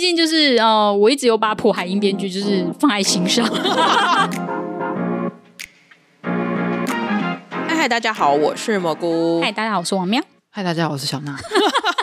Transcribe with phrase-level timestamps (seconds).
[0.00, 3.44] 毕竟就是呃，我一直有把朴海英编剧就是放在心上。
[7.68, 9.42] 嗨嗨，大家好，我是蘑菇。
[9.42, 10.18] 嗨，大家好，我是王喵。
[10.48, 11.38] 嗨，大家好，我是小娜。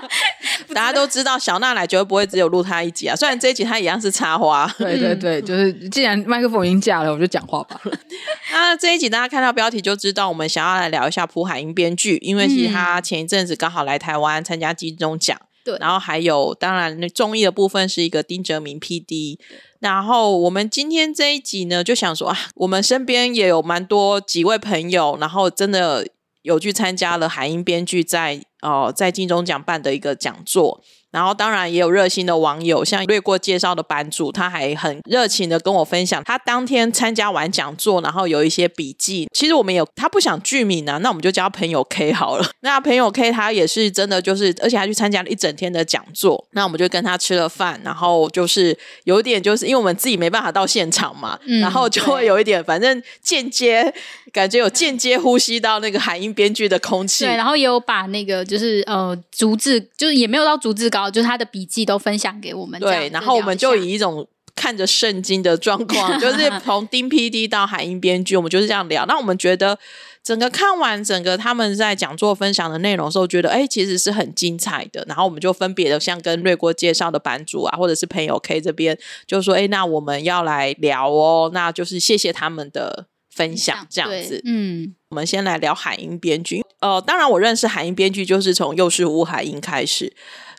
[0.76, 4.72] 大家都知道小娜来绝对不会只有录她一集啊，虽然这一集她一样是插花。
[4.78, 7.82] 对对对，就是既然麦克风已经架了，我就讲话吧。
[8.54, 15.36] 那这一集大家看到标题就知道，我们想要来聊一下朴海英编剧，因为其实他前一阵子刚好来台湾参加金钟奖，
[15.68, 19.38] 对，然后还有当然那综艺的部分是一个丁哲明 P.D。
[19.80, 26.08] 然后我们今天这一集呢，就想说啊，我们身边也有蛮多几位朋友，然后真的
[26.44, 30.82] 有去参加了海英编剧在哦在金钟奖办的一个讲座。
[31.18, 39.28] 然后当然也有热心的网友，像略过介绍的版主，他还很热情的跟我分享，他当天参加完讲座，然后有一些笔记。
[39.34, 42.48] 其实我们有他不想剧名啊，那我们就叫朋友 K 好了。
[42.60, 46.48] 那朋友 K 他也是真的，就是而且他去参加了一整天的讲座。
[46.52, 53.92] 那我们就跟他吃了饭，然后就是有点就是因为我们自己没办法到现场嘛，然后就会有一点，反正间接
[54.38, 57.26] 感觉有间接呼吸到那个海音编剧的空气。
[57.26, 61.10] 对，然后也有把那个就是呃逐字，就是也没有到逐字稿。
[61.10, 69.06] 就是他的笔记都分享给我们，对，然后我们就以一种看着圣经的状况， 就是从丁 PD 到海英编剧，我们就是这样聊。
[69.08, 69.78] 那我们觉得
[70.24, 75.04] 整个看完整个他们在讲座分享的内容的时候，觉得哎，其实是很精彩的。
[75.08, 83.06] 然后我们就分别的像跟瑞国介绍的版主啊，或者是朋友 K 这边，就说哎，那我们要来聊哦，那就是谢谢他们的
[83.38, 84.42] 分享，这样子。
[84.46, 86.64] 嗯，我们先来聊海英编剧。
[86.80, 90.12] 呃，当然我认识海英编剧就是从又是吴海英开始。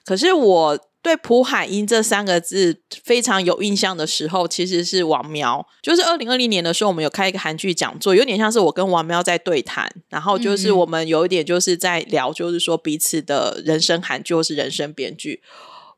[0.04, 5.66] 可是我对朴海英这三个字非常有印象的时候，其实是王苗。
[5.82, 15.42] 就是二零二零年的时候，我们有开一个韩剧讲座，有点像是我跟王喵在对谈，然后就是我们有一点就是在聊，就是说彼此的人生韩剧或是人生编剧。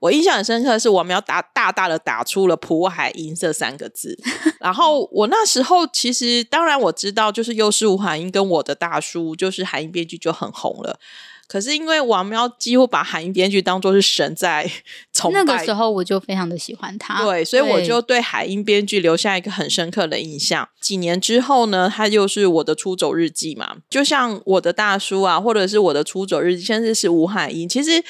[0.01, 4.19] 我印象很深刻的是，王喵打大大的打出了朴海英这三个字。
[4.59, 10.99] 然后我那时候其实当然我知道，就是又是吴海英跟我的大叔，就是海英编剧就很红了。
[11.47, 14.71] 可是因为王喵几乎把海英编剧当做是神在
[15.13, 20.69] 崇拜，那个时候我就非常的喜欢他，对，所以我就对海英编剧留下一个很深刻的印象。
[20.81, 27.69] 几年之后呢，他又是我的出走日记嘛，就像我的大叔啊，或者是我的出走日记，甚至是吴海英。
[27.69, 28.01] 其实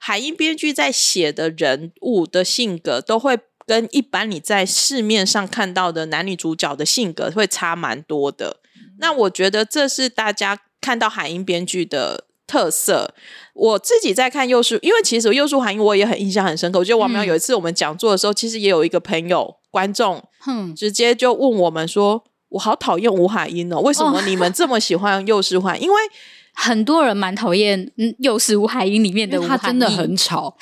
[0.00, 8.56] 海英编剧在写的人物的性格，都会跟一般你在市面上看到的男女主角的性格会差蛮多的。
[8.98, 12.24] 那我觉得这是大家看到海英编剧的。
[12.50, 13.14] 特色，
[13.54, 16.80] 我自己在看幼树，因为其实幼树海英我也很印象很深刻。
[16.80, 20.20] 我觉得王苗有一次我们讲座的时候，其实也有一个朋友观众，
[20.74, 25.78] 直接就问我们说：“我好讨厌吴海英哦，为什么你们这么喜欢幼树海？
[25.78, 26.00] 因为
[26.62, 30.54] 很多人蛮讨厌，嗯，又是吴海英里面的，他真的很吵。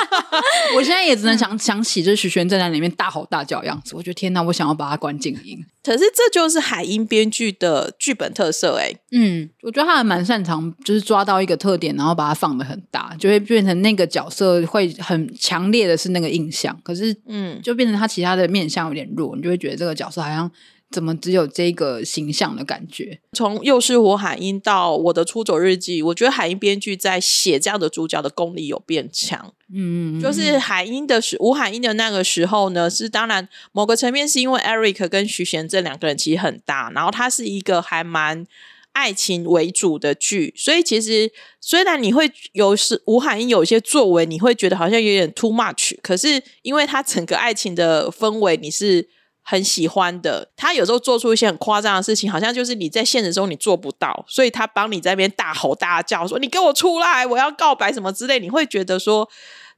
[0.76, 3.96] 我现在也只能想想起，就是徐玄正在里面大吼大叫的样子。
[3.96, 5.58] 我觉得天哪，我想要把他关静音。
[5.82, 16.78] 可是这就是海英编剧的剧本特色，哎，嗯，我觉得他还蛮擅长，就是抓到一个特点，然后把它放的很大，就会变成那个角色会很强烈的是那个印象。
[16.84, 20.50] 可是，嗯，就变成他其他的面相有点弱，你就会觉得这个角色好像。
[20.90, 23.20] 怎么只有这个形象的感觉？
[23.32, 29.54] 从又是我海英到我的出走日记，我觉得海英编剧在写这样的主角的功力有变强。
[29.72, 38.44] 嗯，就是海英的时，吴海英的那个时候呢，是当然某个层面是因为 Eric 跟徐贤这两个人其实很搭，然后他是一个还蛮
[38.90, 41.30] 爱情为主的剧，所以其实
[41.60, 49.08] 虽然你会有是吴海英有一些作为，你会觉得好像有点 too much，可是因为他整个爱情的氛围，你是。
[49.42, 59.28] 很喜欢的，他有时候做出一些很夸张的事情，好像就是你在现实中你做不到，所以他帮你在那边大吼大叫，说你给我出来，我要告白什么之类，你会觉得说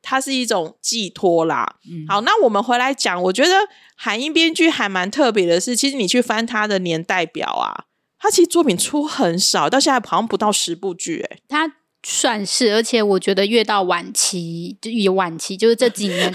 [0.03, 1.77] 他是一种寄托啦。
[2.09, 3.55] 好，那我们回来讲，我觉得
[3.97, 7.85] 韩英编剧还蛮特别的是，其实你去翻他的年代表啊，
[8.19, 11.77] 他其实作品出很少，到现在好像不到十部剧，哎，他。
[12.05, 16.35] 算是，而且我觉得越到晚期，就越晚期，就是这几年，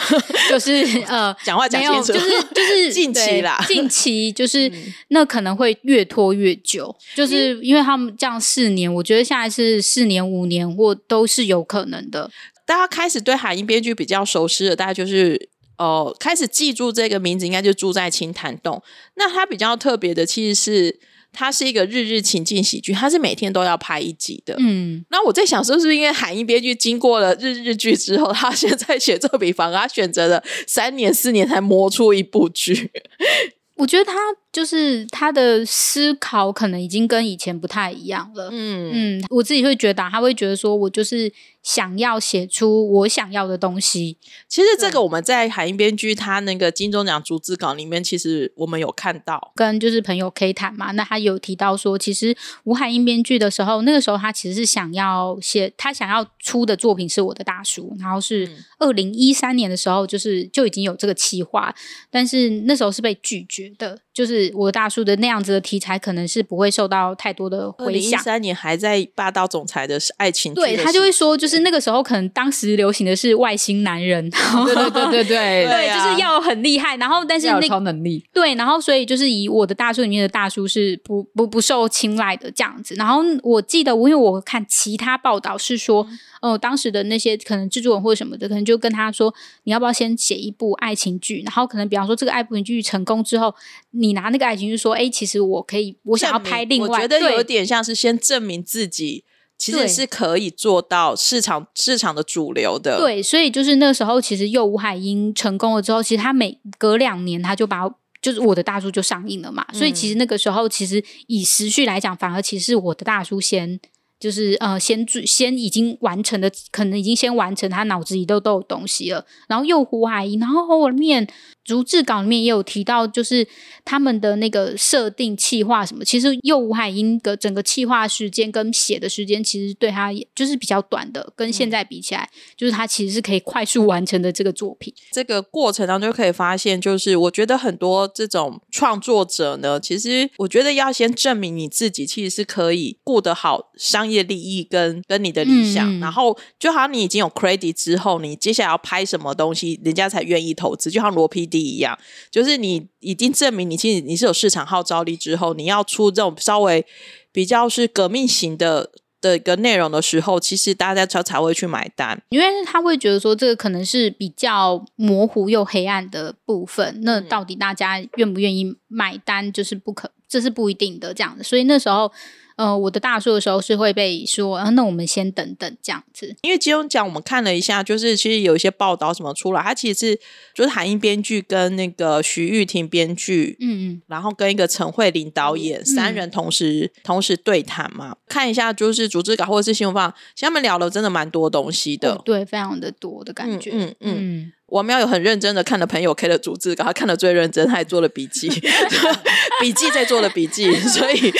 [0.49, 4.71] 就是 呃，讲话讲清楚，就是就是近期啦，近期就是
[5.09, 12.31] 那可能会越拖越久，就是因为他们这样四年，我觉得现在是四年、五年或都是有可能的。
[12.65, 18.81] 大家开始对海英编剧比较熟悉的，大家就是哦，开始记住这个名字，应该就住在青潭洞。
[19.15, 20.99] 那它比较特别的，其实是。
[21.37, 24.55] 它是一个日日情境喜剧，它是每天都要拍一集的。
[24.57, 32.89] 嗯，那我在想，是不是因为韩英编剧经过了日日剧之后，他现在写作比方，他选择了三年四年才磨出一部剧？
[33.77, 34.13] 我觉得他
[34.51, 38.49] 就是他的思考可能已经跟以前不太一样了。
[38.51, 44.17] 嗯嗯，我自己会觉得他会觉得说我就是想要写出我想要的东西。
[44.47, 61.75] 其实这个我们在海英编剧他那个金钟奖逐字稿里面，其实我们有看到，跟就是朋友 K 谈嘛，那他有提到说，其实吴海英编剧的时候，那个时候他其实是想要写他想要出的作品是我的大叔，然后是二零一三年的时候，就是就已经有这个企划，
[62.09, 63.99] 但是那时候是被拒绝的。
[64.17, 68.19] 就是我大叔的那样子的题材，可能是不会受到太多的回响。
[68.19, 74.27] 三年还在霸道总裁的爱情，对他就会说，就是那个时候可能当时流行的是外星男人，
[74.65, 76.97] 对对对对对， 对，就是要很厉害。
[76.97, 82.95] 然后但是那超能力，对，然后所以就是以我的大叔里面的大叔是不不不受青睐的这样子。
[82.95, 86.07] 然后我记得，因为我看其他报道是说。
[86.39, 89.33] 哦，当时的那些可能制作人或者什么的，可能就跟他说
[89.65, 91.41] ：“你要不要先写一部爱情剧？
[91.43, 93.55] 然后可能比方说这个爱情剧成功之后，
[93.89, 99.23] 你拿那个爱情去说，哎，其实我可以，我想要拍另外，我觉得有点像是先证明自己
[99.57, 102.97] 其实是可以做到市场市场的主流的。
[102.97, 107.89] 对，所以就是那时候，其实又吴海英成功了之后，其实他每隔两年他就把
[108.21, 109.65] 就是我的大叔就上映了嘛。
[109.73, 113.79] 所以其实那个时候，其实以时序来讲，反而其实我的大叔先。
[114.19, 119.23] 就是呃，先先已经完成的，可能已经先完成，他脑子里都都有东西了。
[119.47, 121.27] 然后又胡海英，然后后面。
[121.67, 123.45] 逐字稿里面也有提到，就是
[123.83, 134.93] 他们的那个设定气划什么，其实右吴海英的整个气划时间跟写的时间，其实对他就是比较短的，跟现在比起来，就是他其实是可以快速完成的这个作品。
[135.11, 151.56] 这个过程当中就可以发现，就是我觉得很多这种创作者呢，其实我觉得要先证明你自己其实是可以顾得好商业利益跟跟你的理想，然后就好像你已经有 credit 之后，你接下来要拍什么东西，人家才愿意投资，就像罗 PD。
[151.59, 151.97] 一样，
[152.31, 156.85] 就是你已经证明你其实你是有市场号召力之后，你要出这种稍微
[157.31, 172.11] 比较是革命型的的一个内容的时候，其实大家才才会去买单，因为他会觉得说这个可能是比较模糊又黑暗的部分，那到底大家愿不愿意买单，就是不可，这是不一定的这样子，所以那时候。
[172.57, 176.35] 呃，我的大叔的时候是会被说，啊，那我们先等等这样子。
[176.41, 180.19] 因为金庸奖，我们看了一下，就是其实有一些报道什么出来，他其实是
[180.55, 188.15] 就是韩英编剧跟那个徐玉婷编剧，嗯嗯，然后跟一个陈慧琳导演三人同时同时对谈嘛。
[188.27, 193.69] 看一下就是组织稿或者是新闻报，其实他们聊了真的蛮多东西的，对，非常的多的感觉。
[193.71, 198.49] 嗯嗯，我们要有很认真的看的朋友 K 的组织稿，他看的最认真，他还做了笔记，
[199.61, 201.31] 笔记在做了笔记，所以。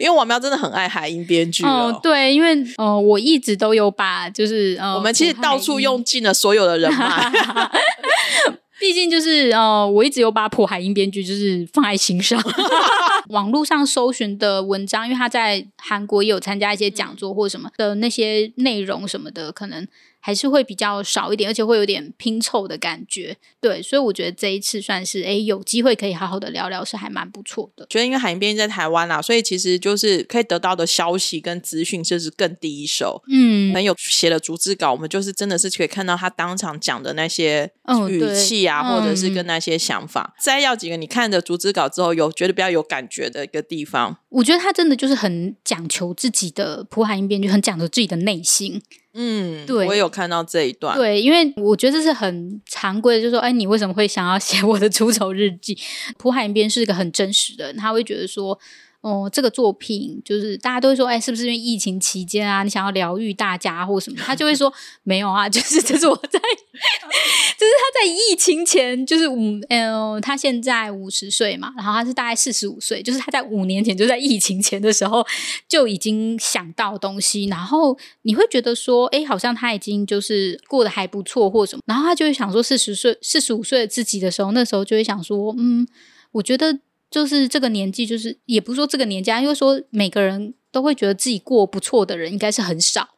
[0.00, 7.30] 因为王喵真的很爱海英编剧哦，对，因为呃，我一直都有把就是呃，我们其实到处用尽了所有的人脉，
[8.80, 12.42] 毕竟就是呃，我一直有把普海英编剧就是放在心上。
[13.30, 19.86] 网络上搜寻的文章，因为他在韩国也有参加一些讲座或什么的那些内容什么的，可能。
[20.24, 27.84] 还是会比较少一点，而且会有点拼凑的感觉，对，所以我觉得这一次算是哎有机会可以好好的聊聊，是还蛮不错的。
[27.90, 33.20] 觉得因为海英编辑在台湾啦，所以其实就是可以得到的消息跟资讯就是更第一手。
[33.28, 37.68] 嗯，朋友写了逐字稿，我们就是真的是可以看到他当场讲的那些
[38.08, 40.36] 语气啊，或者是跟那些想法。
[40.40, 48.80] 再要几个你看的逐字稿之后，有觉得比较有感觉的一个地方，我觉得他真的就是很讲求自己的普海英编剧，很讲求自己的内心。
[49.14, 50.96] 嗯，对，我也有看到这一段。
[50.96, 55.78] 对，因为我觉得这是很常规的，就是说，哎，你为什么会想要写我的出丑日记？
[56.18, 58.58] 蒲海边是一个很真实的人，他会觉得说。
[59.02, 64.16] 哦，这个作品就是大家都会说，哎，是不是因为疫情期间啊，你想要疗愈大家或什么？
[64.24, 75.26] 他就会说没有啊，就是这是我在， 就是他在疫情前，就是五，嗯，他现在五十岁嘛，然后他是大概四十五岁，就是他在五年前就在疫情前的时候
[75.66, 85.88] 就已经想到东西，然后你会觉得说，哎，好像他已经就是过得还不错或什么，然后他就会想说，四十岁、四十五岁的自己的时候，那时候就会想说，嗯，
[86.30, 86.78] 我觉得。
[87.12, 93.10] 就是这个年纪，就是也不是说这个年纪，因为说每个人都会觉得自己过不错的人应该是很少。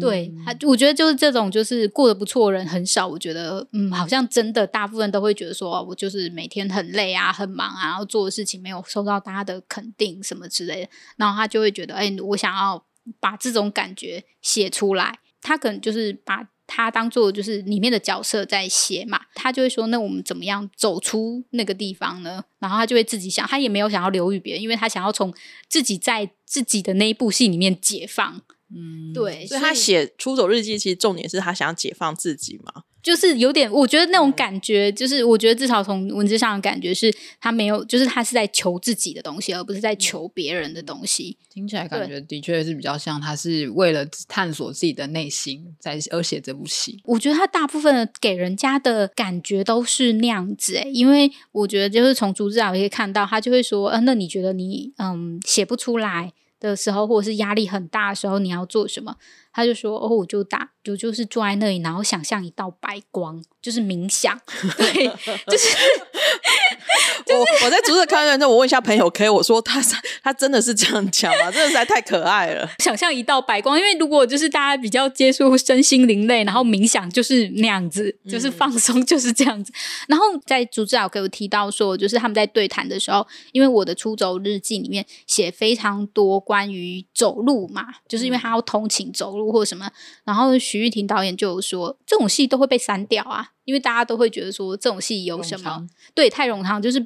[0.00, 3.06] 对，他我觉得就是这种就是过得不错的人很少。
[3.06, 12.84] 我觉得嗯，好像真的大部分都会觉得说，我就是每天很累啊，很忙啊，然后做的事情没有受到大家的肯定什么之类的，然后他就会觉得，哎，我想要
[13.20, 15.20] 把这种感觉写出来。
[15.40, 16.48] 他可能就是把。
[16.72, 25.34] 他当做就是里面的角色在写嘛，他就会说：“那我们怎么样走出那个地方呢？”然后他就会自己想，他也没有想要留于别人，因为他想要从
[25.68, 28.40] 自己在自己的那一部戏里面解放。
[28.72, 32.84] 嗯，对，所以他写《出走日记》其实重点是他想要解放自己嘛。
[33.02, 41.36] 就是有点，我觉得那种感觉，就是我觉得至少从文字上的感觉是，他没有，就是他是在求自己的东西，而不是在求别人的东西。
[41.52, 47.00] 听起来感觉的确是比较像，他是为了探索自己的内心在而写这部戏。
[47.04, 59.16] 我觉得他大部分的给人家的感觉都是那样子，诶，因为我觉得就是从竹子啊可以看到，他就会说，嗯，那你觉得你嗯写不出来的时候，或者是压力很大的时候，你要做什么？
[59.52, 64.40] 他就说：“哦，我就打，就就是坐在那里，然后想象一道白光，就是冥想。
[64.78, 65.08] 对，
[65.46, 65.76] 就是
[67.34, 69.82] 我我在竹子看完之后，我问一下朋友，可以我说他
[70.22, 71.50] 他真的是这样讲吗？
[71.50, 72.66] 真的实在太可爱了。
[72.80, 79.72] 想象一道白光，因为如果就是大家比较接触身心灵类，然后冥想就是那样子，就是放松就是这样子。
[80.08, 89.90] 然后在竹子老给我提到说，就是他们在对谈的时候，因为我的出走日记里面写非常多关于走路嘛，就是因为他要通勤走路。”或什么，
[90.24, 95.84] 然后徐玉婷导演就有说，这种戏都会被删掉啊，因为大家都会觉得说这种戏有什么
[96.14, 97.04] 对太冗长，就是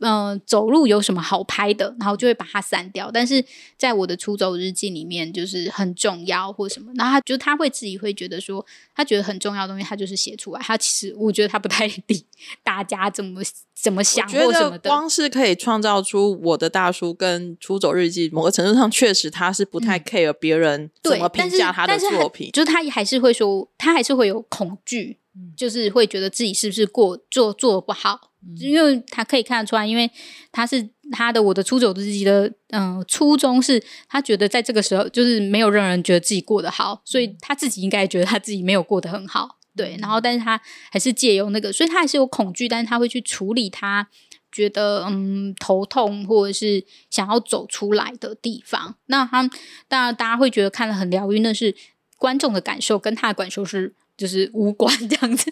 [0.00, 3.10] 嗯走路有什么好拍的，然后就会把它删掉。
[3.10, 3.44] 但是
[3.78, 10.60] 在我的出走日记里面，就是很重要或什么，然后他就他会自己会觉得说，他觉得很重要的东西，他就是写出来。
[10.60, 12.26] 他其实我觉得他不太 理
[12.62, 13.40] 大家怎么
[13.74, 14.90] 怎么想或什么的。
[14.90, 21.72] 光是可以创造出我的大叔跟出走日记，某个程度上确实他是不太 care 别人怎么评价。
[21.72, 25.18] 他的作品，就是他还是会说，他还是会有恐惧，
[25.56, 30.10] 就是会觉得自己是不是过做做不好，因为他可以看得出来，因为
[30.52, 40.60] 他是他的我的出走日记的嗯初衷是他觉得在这个时候就是没有让人觉得自己过得好，所以他自己应该觉得他自己没有过得很好，对，然后但是他
[40.90, 44.08] 还是借由那个，所以他还是有恐惧，但是他会去处理他。
[44.52, 49.50] 觉得嗯头痛或者是想要走出来的地方，那他
[49.88, 51.74] 当然大家会觉得看了很疗愈，那是
[52.18, 55.50] 观众的感受，跟他的感受是就是无关这样子。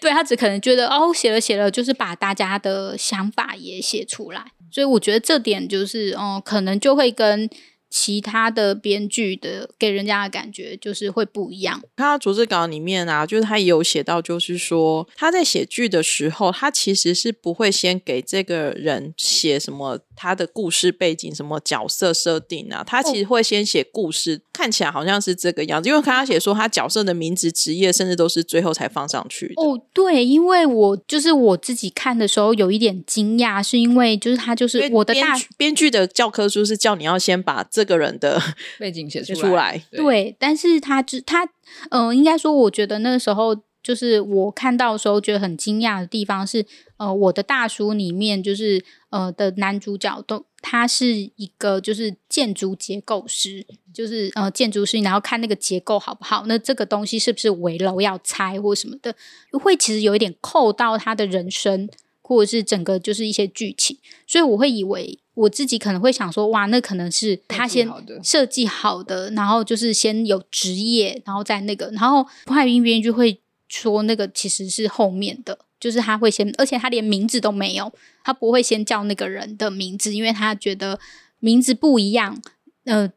[0.00, 7.48] 对他只可能觉得哦写了写了，就是把大家的想法也写出来，所以我觉得这点就是哦可能就会跟。
[7.90, 11.82] 其他的编剧的给人家的感觉就是会不一样。
[11.96, 25.88] 看到逐字稿里面啊，就是他也有写到，就是说他在写剧的时候，他其实是不会先给这个人写什么他的故事背景、什么角色设定啊，他其实会先写故事，看起来好像是这个样子。
[25.88, 29.52] 因为看他写说他角色的名字、职业，甚至都是最后才放上去。
[29.56, 37.66] 哦，对，因为我就是我自己看的时候有一点惊讶，是因为就是他就是我的大编剧的教科书是叫你要先把。
[37.70, 38.40] 这个人的
[38.78, 41.48] 背景写出来，对，但是他只他，
[41.90, 46.64] 嗯，应该说，我觉得那个时候就是我看到的时候觉得很惊讶的地方是，
[46.98, 59.14] 呃，我的大叔里面就是呃的男主角都他是一个就是建筑结构师，就是呃建筑师，然后看那个结构好不好，那这个东西是不是围楼要拆或什么的，
[59.58, 61.88] 会其实有一点扣到他的人生。
[62.22, 67.88] 或者是整个就是一些剧情，所以我会以为我自己可能会想说，哇，那可能是他先
[68.22, 77.90] 设计好的，然后就是先有职业，然后再那个，然后破坏音编剧会说那个其实是后面的，就是他会先，而且他连名字都没有，
[78.22, 81.00] 他不会先叫那个人的名字，因为他觉得
[81.38, 82.42] 名字不一样，
[82.84, 83.10] 呃，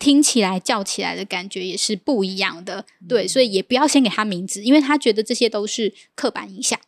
[0.00, 6.78] 听起来叫起来的感觉也是不一样的，对，所以也不要先给他名字，因为他觉得这些都是刻板印象。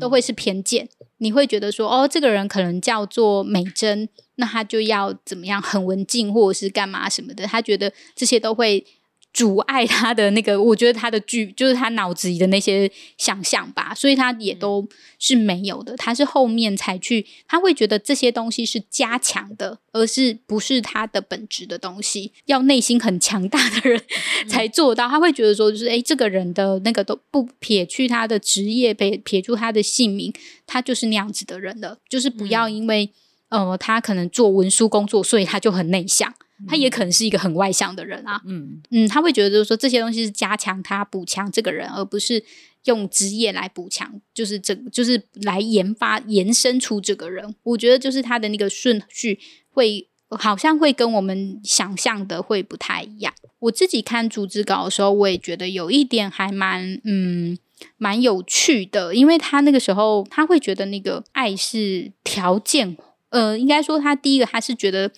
[0.00, 0.88] 都会是偏见，
[1.18, 8.86] 你会觉得说，哦，这个人可能叫做美珍，那他就要怎么样，很文静或者是干嘛什么的，他觉得这些都会。
[9.32, 14.86] 阻碍他的那个，我觉得他的剧就是他脑子里的那些想象吧，所以他也都
[15.18, 15.96] 是没有的。
[15.96, 22.32] 他是后面才去，他会觉得这些东西是加强的，而是不是他的本质的东西。
[22.44, 24.02] 要内心很强大的人
[24.46, 25.08] 才做到。
[25.08, 30.30] 他会觉得说，就是诶，这个人的那个都不撇去他的职业，撇撇出他的姓名，
[30.66, 31.96] 他就是那样子的人了。
[32.06, 33.10] 就是不要因为
[33.48, 36.34] 呃，他可能做文书工作，所以他就很内向。
[36.68, 42.42] 他也可能是一个很外向的人啊，嗯嗯，他会觉得就是说这些东西是加强他补强这个人，而不是
[42.84, 47.54] 用职业来补强，就是这就是来研发延伸出这个人。
[47.62, 49.38] 我觉得就是他的那个顺序
[49.70, 53.34] 会好像会跟我们想象的会不太一样。
[53.60, 57.58] 我自己看组织稿的时候，我也觉得有一点还蛮嗯
[57.98, 62.96] 蛮有趣的，因为他那个时候他会觉得那个爱是条件，
[63.30, 65.10] 呃，应该说他第一个他是觉得。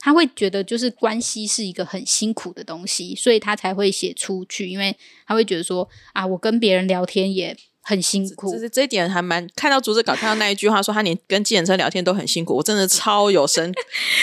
[0.00, 8.52] 他会觉得就是关系是一个很辛苦的东西，所以他才会写出去，因为他会觉得说啊，我跟别人聊天也很辛苦。
[8.52, 13.72] 就是这一点还蛮看到竹子稿看到那一句话说他连跟计程车聊天都很辛苦，我真的超有深。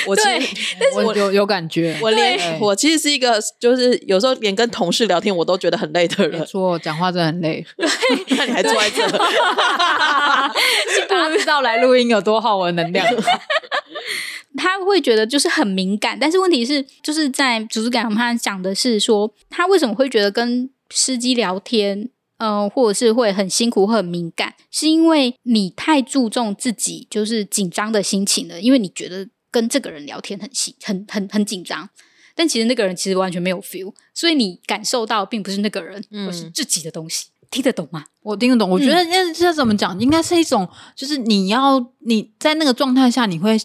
[0.07, 6.45] 我其实我有有感觉，我连我其实是一个就是有时候连跟同事聊天我都觉得很累的人。
[6.47, 7.65] 说讲话真的很累，
[8.37, 9.05] 那你还坐在这？
[11.09, 13.05] 大家知道来录音有多耗我的能量。
[14.57, 31.89] 他会觉得就是很敏感，但是问题是，就是在组织感他讲的是说，他为什么会觉得跟司机聊天，嗯，或者是会很辛苦、很敏感，是因为你太注重自己就是紧张的心情了，因为你觉得跟这个人聊天很紧、很很很紧张，
[32.35, 37.27] 但其实那个人其实完全没有 feel，所以你感受到并不是那个人，而是自己的东西。
[37.55, 38.03] 听得懂吗？
[38.21, 38.69] 我听得懂。
[38.69, 39.97] 我觉得那这怎么讲？
[39.97, 43.57] 应该是一种，就是你要你在那个状态下，你会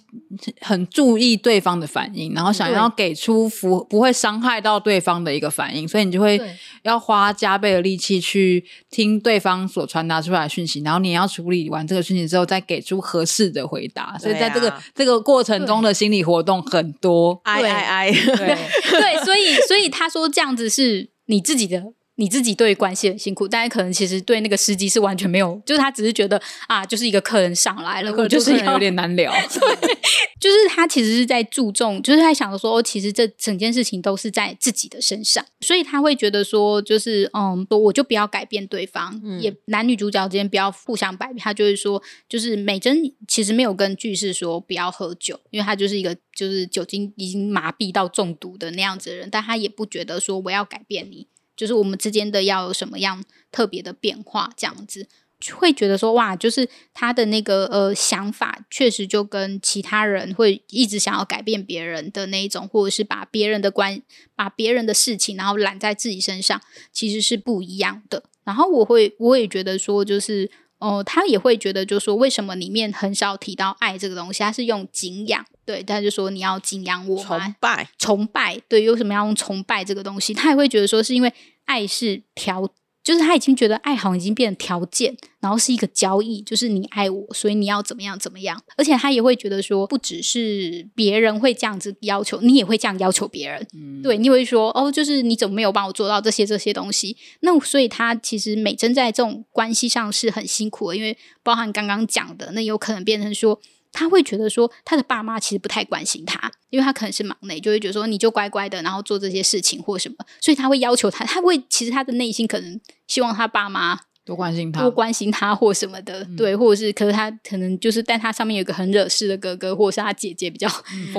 [0.61, 6.41] 很注意对方的反应，然后想要给出不不会伤害到对方的一个反应，所以你就会
[6.83, 14.17] 要花加倍的力气去听对方所传达出来的讯息，然后你要处理完这个讯息之后，再给出合适的回答。
[14.19, 17.41] 所以在这个这个过程中的心理活动很多。
[17.43, 18.57] 哎哎哎，对
[18.93, 21.83] 对，所以所以他说这样子是你自己的。
[22.21, 29.33] 你自己对关系很辛苦，但是可能其实对那个司机是完全没有，就是他只是觉得啊，就是一个客人上来了，我就是有点难聊。
[29.81, 29.99] 对
[30.39, 41.39] 就是他其实是在注重，就是他想着说，其实这整件事情都是在自己的身上，所以他会觉得说，就是嗯，我就不要改变对方，也男女主角之间不要互相摆变。
[41.39, 51.27] 他就是说，就是美珍其实没有跟句式说不要喝酒，因为他就是一个就是酒精已经麻痹到中毒的那样子的人，但他也不觉得说我要改变你。
[51.61, 55.07] 就是我们之间的要有什么样特别的变化，这样子
[55.53, 64.01] 会觉得说哇，就是他的那个呃想法，确实就跟其他人会一直想要改变别人的那一种，或者是把别人的关
[64.35, 66.59] 把别人的事情然后揽在自己身上，
[66.95, 68.23] 其实是不一样的。
[68.43, 75.45] 然后我会我也觉得说，就是哦，他也会觉得，就是说为什么里面很少提到爱这个东西，他是用敬仰。
[75.65, 78.61] 对，他就说你要敬仰我，崇拜，崇拜。
[78.69, 80.35] 对，为什么要用崇拜这个东西？
[80.35, 81.33] 他也会觉得说，是因为
[81.65, 82.69] 爱是条，
[83.05, 88.61] 就是他已经觉得爱好像已经变成条件，然后是一个交易，就是你爱我，所以你要怎么样怎么样。
[88.77, 93.65] 而且他也会觉得说，不只是别人会这样子要求，你也会这样要求别人。
[93.75, 97.17] 嗯，对，你会说哦，就是你怎么没有帮我做到这些这些东西？
[97.41, 103.61] 那所以他其实美珍在这种关系上是很辛苦的，因为包含刚刚讲的，那有可能变成说。
[103.93, 120.69] 他会觉得说，他的爸妈其实不太关心他，因为他可能是忙内，就会觉得说，你就乖乖的，然后做这些事情或什么，所以他会要求他，他会其实他的内心可能希望他爸妈多关心他，多关心他或什么的，对，或者是，可是他可能就是但他上面有个很惹事的哥哥，或者是他姐姐比较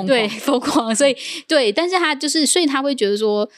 [0.08, 1.16] 对疯狂，所以
[1.48, 3.50] 对，但是他就是，所以他会觉得说。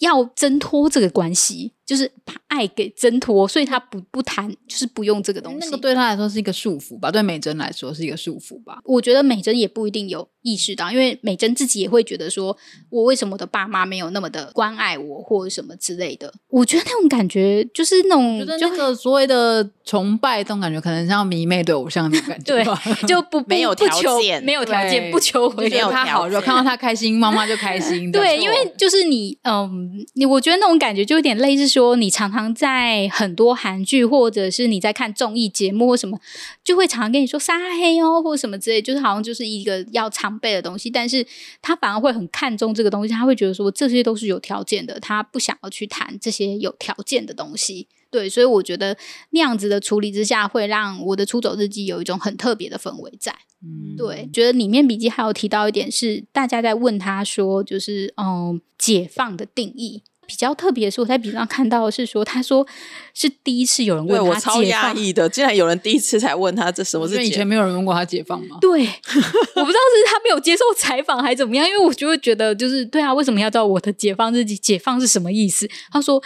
[0.00, 5.58] 要挣脱这个关系，就是把爱给挣脱，所以他不不谈，就是不用这个东西。
[5.62, 7.10] 那个对他来说是一个束缚吧？
[7.10, 8.78] 对美珍来说是一个束缚吧？
[8.84, 12.56] 我觉得美珍也不一定有意识到，因为美珍自己也会觉得说，
[12.90, 16.32] 我为什么我的爸妈没有那么的关爱我，或者什么之类的。
[16.46, 22.64] 我觉得那种感觉就是那种， 就那个所谓的崇拜，这种感觉可能像迷妹对偶像那种感觉，对，
[23.08, 23.88] 就不没有条
[24.20, 28.12] 件，没有条件，不求回报他好，就看到他开心，妈妈就开心。
[28.12, 30.06] 对，因为就是你，嗯。
[30.14, 36.18] 你我觉得那种感觉就有点类似说，你常常在很多韩剧，或者是你在看综艺节目或什么，
[36.64, 40.90] 就会常常跟你说“撒黑哦”或什么之类，就是好像就是一个要常备的东西。
[40.90, 41.26] 但是
[41.60, 47.88] 他反而会很看重这个东西，他会觉得说这些都是有条件的，他不想要去谈这些有条件的东西。
[48.10, 48.96] 对，所以我觉得
[49.30, 53.32] 那样子的处理之下，会让我的出走日记有一种很特别的氛围在。
[53.62, 62.64] 嗯，对，觉得里面笔记还有提到一点是，大家在问他说，就是嗯，解放的定义比较特别的是，我在笔上看到的是说，他说
[63.12, 67.26] 是第一次有人问他超压抑的，竟然有人第一次才问他这什么是？
[67.26, 68.58] 以前没有人问过他解放吗？
[68.60, 74.56] 对， 我不知道是他没有接受采访还是怎么样，因为我就会觉得就是对啊，为什么要知道我的解放日记？
[74.56, 75.68] 解放是什么意思？
[75.90, 76.22] 他说。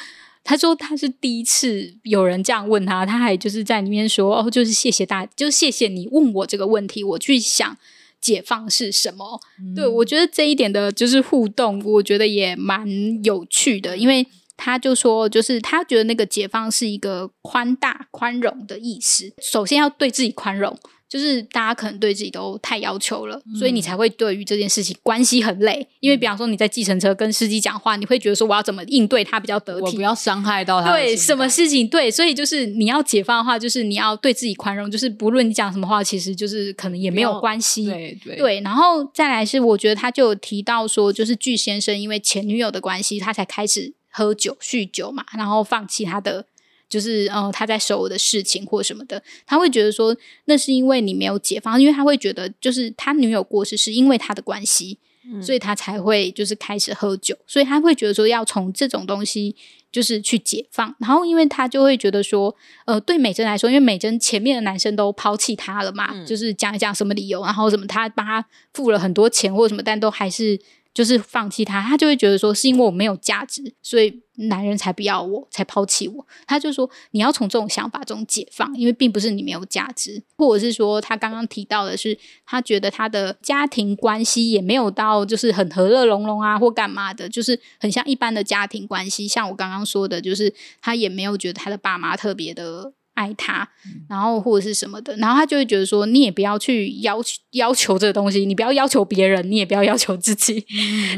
[0.46, 7.74] 他说他是第一次有人这样问他，他还就是在里面说哦，就是谢谢大，就是谢谢你问我这个问题，我去想
[8.24, 9.38] 解放是什么。
[9.76, 12.88] 对我觉得这一点的就是互动，我觉得也蛮
[13.22, 20.74] 有趣的，因为他就说，就是他觉得那个解放是一个宽大宽容的意思，首先要对自己宽容。
[21.14, 25.86] 就是大家可能对自己都太要求了，所以你才会对于这件事情关系很累。
[26.00, 30.90] 因为比方说你在计程车跟司机讲话，你会觉得说我要怎么应对他比较得体，我不要伤害到他。
[30.90, 37.84] 对，什么事情对，所以就是你要解放的话，就是你要对自己宽容，就是不论你讲什么话，其实就是可能也没有关系。
[37.84, 46.46] 对对对，然后再来是我觉得他就有提到说，就是巨先生因为前女友的关系，他才开始喝酒酗酒嘛，然后放弃他的。
[46.94, 54.98] 就是呃他在收我的事情或什么的，他会觉得说那是因为你没有解放，因为他会觉得就是他女友过世是因为他的关系，
[55.42, 59.56] 所以他才会就是开始喝酒，所以他会觉得说要从这种东西。
[59.94, 62.52] 就是去解放，然后因为他就会觉得说，
[62.84, 70.60] 呃，对美珍来说，因为美珍前面的男生都抛弃她了嘛，就是讲一讲什么理由，然后什么他帮他付了很多钱或者什么，但都还是。
[70.94, 76.26] 就是放弃他，他就会觉得说是因为我没有价值，所以男人才不要我，才抛弃我。
[76.46, 89.26] 他就说你要从这种想法中解放，因为并不是你没有价值，或者是说他刚刚提到的是，他觉得他的家庭关系也没有到就是很和乐融融啊，或干嘛的，就是很像一般的家庭关系。
[89.26, 92.92] 像我刚刚说的，就是他也没有觉得他的爸妈特别的。
[93.14, 93.68] 爱他，
[94.08, 100.64] 然后或者是什么的，然后他就会觉得说，你也不要去要求要求这个东西，你不要要求别人，你也不要要求自己，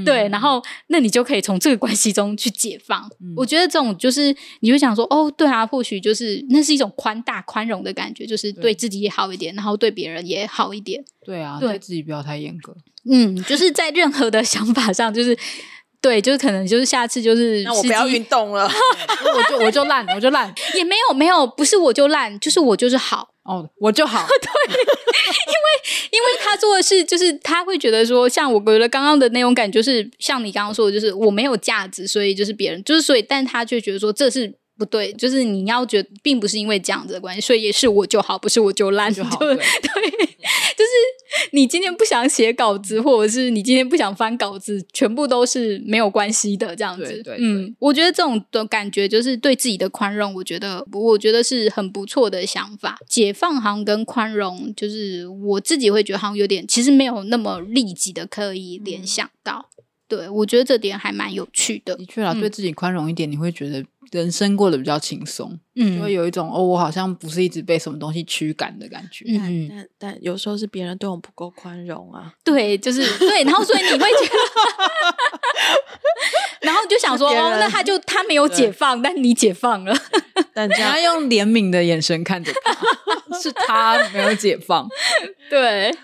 [0.04, 3.10] 对，然后那你就可以从这个关系中去解放。
[3.36, 11.04] 我觉得这种就是你会想说，哦，对啊，或许就是那是一种宽大宽容的感觉，就是对自己也好一点，然后对别人也好一点。
[11.24, 12.76] 对啊，对自己不要太严格。
[13.10, 15.36] 嗯，就是在任何的想法上，就是。
[16.06, 18.70] 对，就是可能就是下次就是那我不要运动了，
[19.34, 24.24] 我就我就烂，我就烂，也没有没有，不是我就烂，就是我就是好哦，我就好。
[24.40, 34.54] 对， 因为因为他做的事，就是他会觉得说，像我觉得刚刚的那种感觉，就是像你刚刚说的，就是我没有价值，所以就是别人就是所以，但他却觉得说这是。
[34.78, 39.36] 不对，就是你要觉得，并不是因为这样子的关系，所以也是我就好，不是我就烂就好。
[39.40, 40.90] 对， 就是
[41.52, 47.22] 你今天不想写稿子，或者是你今天不想翻稿子，全部都是没有关系的，这样子。
[47.22, 52.98] 对，嗯，我觉得这种的感觉就是对自己的宽容，我觉得我觉得是很不错的想法。
[53.08, 59.70] 解放好像跟宽容，就是我自己会觉得好像有点，其实没有那么立即的可以联想到。
[60.08, 61.96] 对，我觉得这点还蛮有趣的。
[61.96, 63.84] 的确啦，对自己宽容一点，你会觉得。
[64.12, 74.38] 人生过得比较轻松，嗯，就会有一种哦，我好像不是一直被什么东西驱赶的感觉，嗯，但但有时候是别人对我不够宽容啊，对，就是对，然后所以你会觉得，
[76.66, 79.96] 然后就想说，哦，那他就他没有解放，但你解放了，
[80.54, 82.74] 但这样用怜悯的眼神看着他，
[83.38, 84.88] 是他没有解放，
[85.50, 85.94] 对。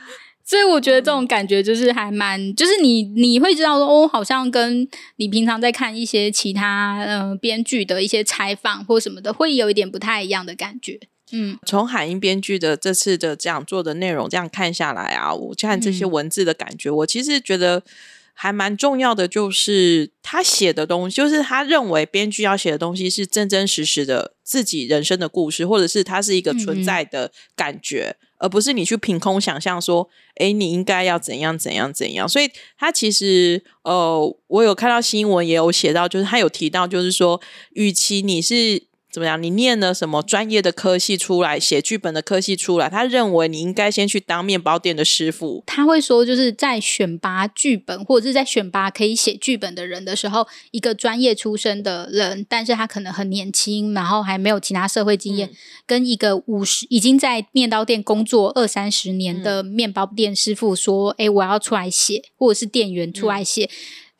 [0.52, 4.86] 所以我觉得这种感觉就是还蛮，就是你你会知道说哦，好像跟
[5.16, 11.00] 你平常在看一些其他呃编剧的一些采访或什么的，会有一点不太一样的感觉。
[11.30, 17.82] 嗯，从海英编剧的这次的这样做的内容这样看下来啊，我看这些文字的感觉，我其实觉得
[18.32, 28.16] 还蛮重要的，就是他写的东西，就是他认为编剧要写的东西是真真实实的自己人生的故事，或者是它是一个存在的感觉。
[28.38, 32.28] 而不是你去凭空想象说，哎，你应该要怎样怎样怎样。
[32.28, 37.40] 所以他其实，呃，我有看到新闻也有写到，就是他有提到，就是说，
[37.74, 38.91] 与其你是。
[39.12, 39.40] 怎么样？
[39.42, 42.88] 你念了什么专业的科系出来，写剧本的科系出来？
[42.88, 45.62] 他认为你应该先去当面包店的师傅。
[45.66, 55.50] 他会说，就是在选拔剧本或者是在选拔可以写剧本的人的时候，一个专业出身的人，但是他可能很年轻，然后还没有其他社会经验，
[55.86, 63.68] 跟一个五十已经在面包店工作二三十年的面包店师傅说：“哎，我要出来写，或者是店员出来写。”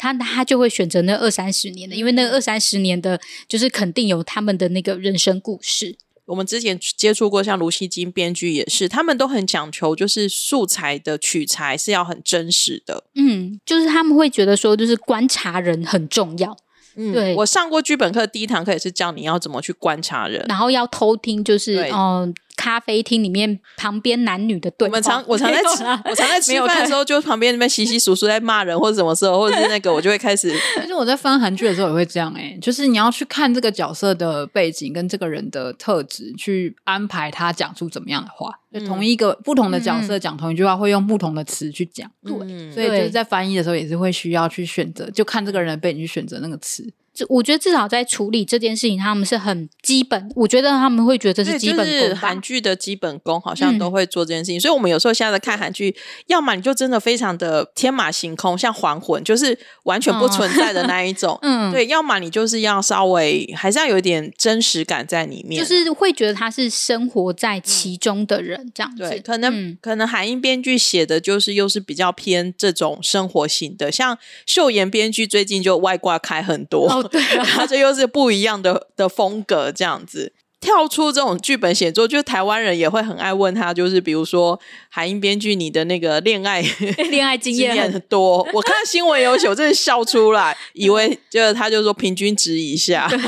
[0.02, 5.96] 他他就会选择那二三十年的，因为那二三十年的，就是肯定有他们的那个人生故事。
[6.24, 13.04] 我们之前接触过，像卢锡金编剧也是，他们都很讲求，就是素材的取材是要很真实的。
[13.14, 16.56] 嗯，就是他们会觉得说，就是观察人很重要。
[16.96, 22.34] 嗯，对我上过剧本课，第一堂课也是教你要怎么去观察人，然后要偷听，就是嗯。
[22.56, 30.52] 咖啡厅里面旁边男女的对我们常 我常在吃我常在吃饭的时候，就旁边那边稀稀疏疏在骂人或者什么时候，或者是 那个我就会开始。
[30.80, 38.58] 其实我在翻韩剧的时候也会这样哎，就是你要去看这个角色的背景跟这个人的特质，去安排他讲出怎么样的话。
[38.72, 42.10] 就同一个不同的角色讲同一句话，会用不同的词去讲。
[42.24, 46.90] 对，所以就是在翻译的时候也是会需要去选择，就看这个人的背景去选择那个词。
[47.28, 50.30] 我觉得至少在处理这件事情，他们是很基本。
[50.34, 52.16] 我觉得他们会觉得这是基本功。
[52.16, 55.94] 韩剧的基本功好像都会做这件事情，所以我们有时候现在看韩剧，
[56.28, 61.38] 要么你就真的非常的天马行空，像还魂，就是完全不存在的那一种。
[61.42, 69.02] 嗯，对，要么你就是要稍微还是要有一点真实感在里面，就是会觉得他是生活在其中的人这样子。
[69.02, 77.01] 对，可能可能韩英编剧写的就是又是比较偏这种生活型的，像秀妍编剧最近就外挂开很多。
[77.08, 86.62] 对，他这又是不一样的的风格，这样子跳出这种剧本写作，就台湾人也会很爱问他，就是比如说海英编剧，你的那个恋爱
[87.10, 93.10] 恋爱经验很多，我看新闻有写，我真的笑出来，以为就是他就说平均值一下。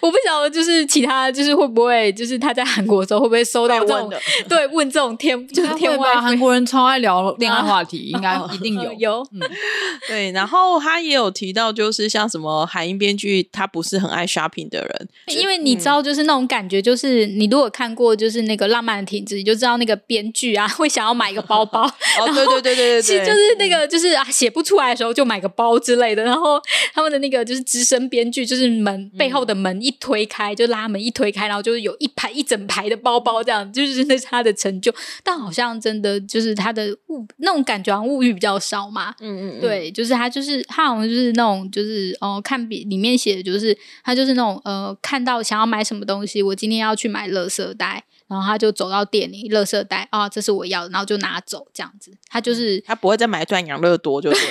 [0.00, 4.10] 我不晓得，就是其他，就是会不会，就是他在韩国的时候会不会收到这种
[4.48, 9.26] 对问这种天，就是天外韩国人超爱聊恋爱话题，应该一定有有。
[10.08, 26.60] 对，然后他也有提到，就是像什么韩英编剧，他不是很爱 shopping 的人，因为你知道，就是那种感觉，就是你如果看过就是那个浪漫的体质，你就知道那个编剧啊会想要买一个包包，哦，对对对对对，其实就是那个就是啊写不出来的时候就买个包之类的，然后
[26.94, 43.74] 他们的那个就是资深编剧，就是门背后的门一推开就拉门一推开，然后就是有一排一整排的包包，这样就是那是他的成就，但好像真的就是他的物那种感觉，好像物欲比较少嘛，嗯嗯，对，就是他就是他好像就是那种就是哦看比里面写的就是
[44.04, 48.04] 他就是那种呃看到想要买什么东西，我今天要去买乐色袋。
[48.28, 52.10] 然后他就走到店里，垃圾袋啊，这是我要的，然后就拿走这样子。
[52.28, 54.46] 他就是他不会再买断养乐多， 就是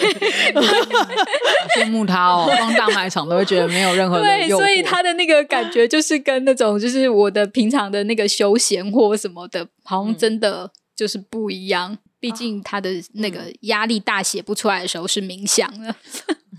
[1.75, 2.45] 羡慕他哦。
[2.57, 11.97] 逛大卖场都会觉得没有任何的对，所以他的那个感觉就是跟那种就是我的平常的那个休闲或什么的，好像真的就是不一样。
[12.19, 15.93] 毕竟他的那个压力大，写不出来的时候是冥想的。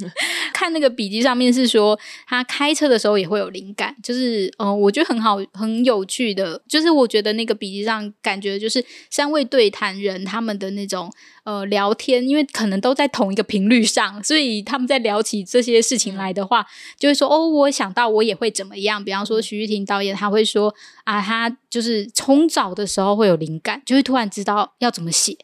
[0.52, 6.60] 看那个笔记上面是说，他开车的时候也会有灵感，就是嗯，我觉得很好，很有趣的。
[6.68, 11.10] 就是我觉得那个笔记上感觉就是三位对谈人他们的那种
[11.44, 16.66] 呃聊天，因为可能都在同一个频率上，所以他们在聊起这些事情来的话，
[16.98, 19.04] 就会说哦，我想到我也会怎么样。
[19.04, 25.36] 比方说徐玉婷导演他会说啊，他就是冲澡的时候会有灵感，就会突然知道要怎么写，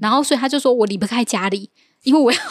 [0.00, 1.70] 然后所以他就说我离不开家里。
[2.02, 2.44] 因为我要， 他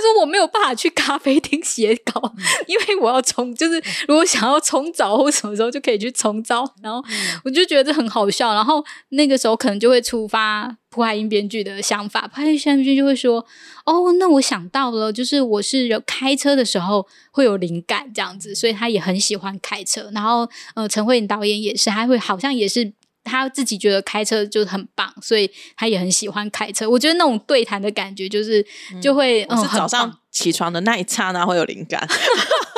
[0.00, 2.32] 说我没有办法去咖啡厅写稿，
[2.66, 7.02] 因为我要冲，就是如果想要冲澡或什么时候就可以去冲澡，然后
[7.44, 13.44] 我就觉得这很好笑，然后那个时候可能就会触发朴海英编剧的想法，朴海英编剧就会说
[13.86, 20.10] ：“哦，那我想到了，就是我是开车的时候会有灵感这样子，所以他也很喜欢开车。
[20.14, 22.92] 然后呃，陈慧颖导演也是，他会好像也是。”
[23.24, 26.88] 他自己觉得开车就很棒，所以他也很喜欢开车。
[26.88, 28.64] 我觉得那种对谈的感觉，就是
[29.00, 32.06] 就会嗯早上起床的那一刹那会有灵感。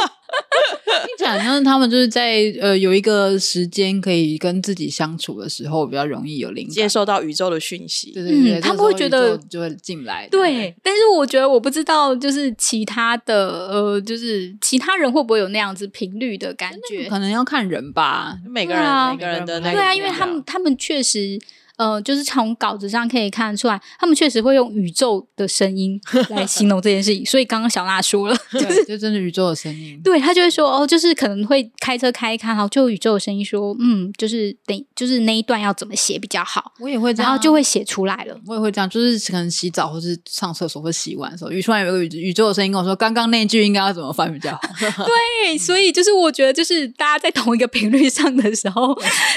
[1.07, 8.13] 听起来像他们就是在呃有一个时间可以跟自己相处的时候，比较容易有灵感，接受到宇宙的讯息。
[8.13, 10.29] 对对对，他们会觉得就会进来。
[10.31, 17.09] 对，但是我觉得我不知道，就是其他的呃，就是其他人会不会有那样子频率的感觉？
[17.09, 21.39] 可能要看人吧，每个人每个人的那对啊，因为他们他们确实。
[21.83, 27.27] 呃，就是从稿子上可以看得出来，他们确实会用宇宙的声音来 形容这件事情。
[27.27, 30.01] 所以刚刚小娜说了，就是就真的宇宙的声音。
[30.05, 36.73] 对他就会说哦，就是可能会开车开一开，然后就宇宙的声音说，嗯，就是等，就是那一段要怎么写比较好。
[36.79, 38.41] 我也会这样，然后就会写出来了。
[38.47, 44.61] 我也会这样，就是可能洗澡或是上厕所或洗碗的时候，突然有个宇宇宙的声音跟我说，刚刚那句应该要怎么翻比较好。
[45.05, 48.95] 对，所以就是我觉得，就是大家在同一个频率上的时候，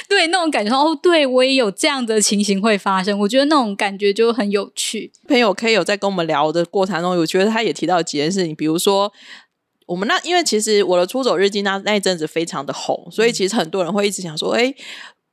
[0.07, 2.21] 对那种感觉，哦，对我也有这样的。
[2.25, 5.11] 情形会发生，我觉得那种感觉就很有趣。
[5.27, 9.11] 朋友可以有在跟我们聊的过程中，我觉得他也提到几件事情，比如说
[9.85, 14.73] 我们那，因为其实我的出走日记那那一阵子非常的红，所以其实很多人会一直想说，哎，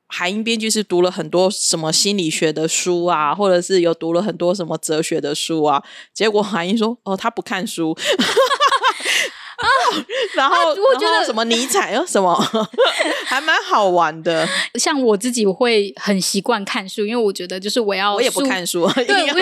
[0.07, 5.83] 海英编剧是读了很多什么心理学的书啊，或者是有读了很多什么哲学的书啊？
[6.13, 7.97] 结果海英说，哦，他不看书。
[9.71, 10.03] 啊，
[10.35, 12.35] 然后我觉得什么尼采啊，什么
[13.25, 14.47] 还蛮好玩的。
[14.75, 19.39] 像我自己会很习惯看书，因为我觉得就是我要我也不看书， 对，不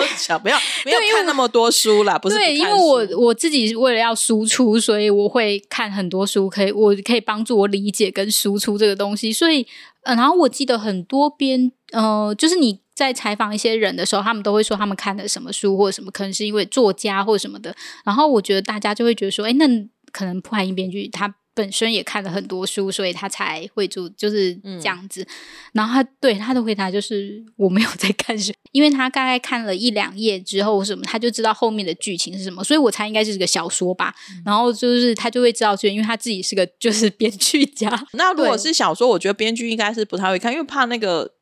[0.48, 2.18] 要不要看那么多书啦。
[2.18, 9.32] 不是，对，因为我我自己为了要输出，所以我会看很多书，可以我可以帮助我理解跟输出这个东西。
[9.32, 9.66] 所以，
[10.02, 17.74] 呃，然后我记得很多边，呃，就是你在采访一些人的时候，他们都会说他们看的什么书或者什么，可能是因为作家或者什么的。
[18.04, 19.66] 然后我觉得大家就会觉得说，哎，那。
[20.12, 25.26] 可能破海英编剧他本身也看了很多书，所以他才会做就是这样子。
[25.74, 34.14] 然后他对他的回答就是我没有在看书，因为他大概看了一两页之后什么，他就知道后面的剧情是什么，所以我猜应该是个小说吧。
[34.46, 37.90] 然后就是他就会知道，就因为他自己是个就是编剧家。
[38.14, 41.34] 那如果是小说，我觉得编剧应该是不太会看，因为怕那个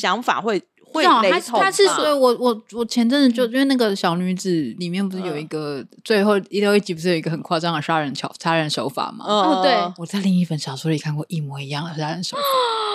[0.00, 0.62] 想法会。
[0.92, 9.24] 会他他是所以，我我我前阵子就因为那个小女子里面不是有一个最后一六一集不是有一个很夸张的杀人巧杀人手法吗？
[9.26, 12.42] 哦，对，我在另一本小说里看过一模一样的杀人手法。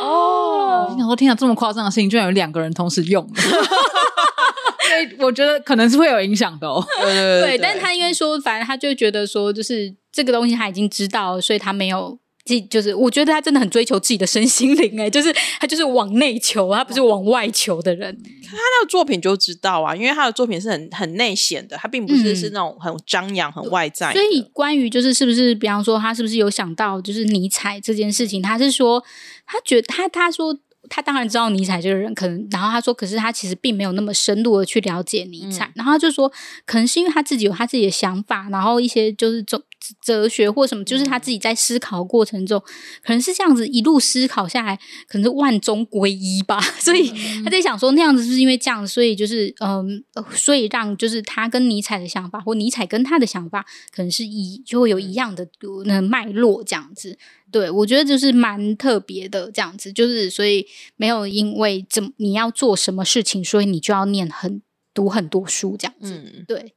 [0.03, 6.67] 哦，我想说，天啊，这么夸张的事情，居然有两个人同时用， 所以我觉得可能是会有影响的。
[6.67, 6.83] 哦。
[7.01, 12.17] 对，但是他因为说，反正他就觉得说，就是这个东西他已经知道，所以他没有。
[12.59, 18.17] 就是，我觉得他真的很追求自己的身心灵，哎，就是他就是往内求，他不是往外求的人。
[18.43, 24.11] 他那个作品就知道啊，因为他的作品是很很内显的，他并不是是那种很张扬、很外在。
[24.11, 29.03] 所以关于就是是不是，比方说他是不是有想到就是尼采这件事情，他是说
[29.45, 30.57] 他觉得他他说。
[30.89, 36.27] 他当然知道尼采这个人，可能，然后他说，可是他其实并没有那么深入的去了解尼采，然后他就说，
[36.65, 39.63] 可能是因为他自己有他自己的想法，然后一些就是哲
[40.01, 42.59] 哲学或什么，就是他自己在思考过程中，
[43.03, 44.75] 可能是这样子一路思考下来，
[45.07, 46.59] 可能是万中归一吧。
[46.79, 47.11] 所以
[47.43, 55.47] 他在想说，那样子是因为这样，所以就是嗯，所以让就是他跟尼采的想法，或尼采跟他的想法，可能是一就会有一样的
[55.85, 57.17] 那脉络这样子。
[57.51, 60.65] 对，我觉得就是蛮特别的这样子，就是所以
[60.95, 64.61] 没有因为怎你要做什么事情，所以你就要念很
[64.93, 66.45] 读很多书这样子。
[66.47, 66.73] 对。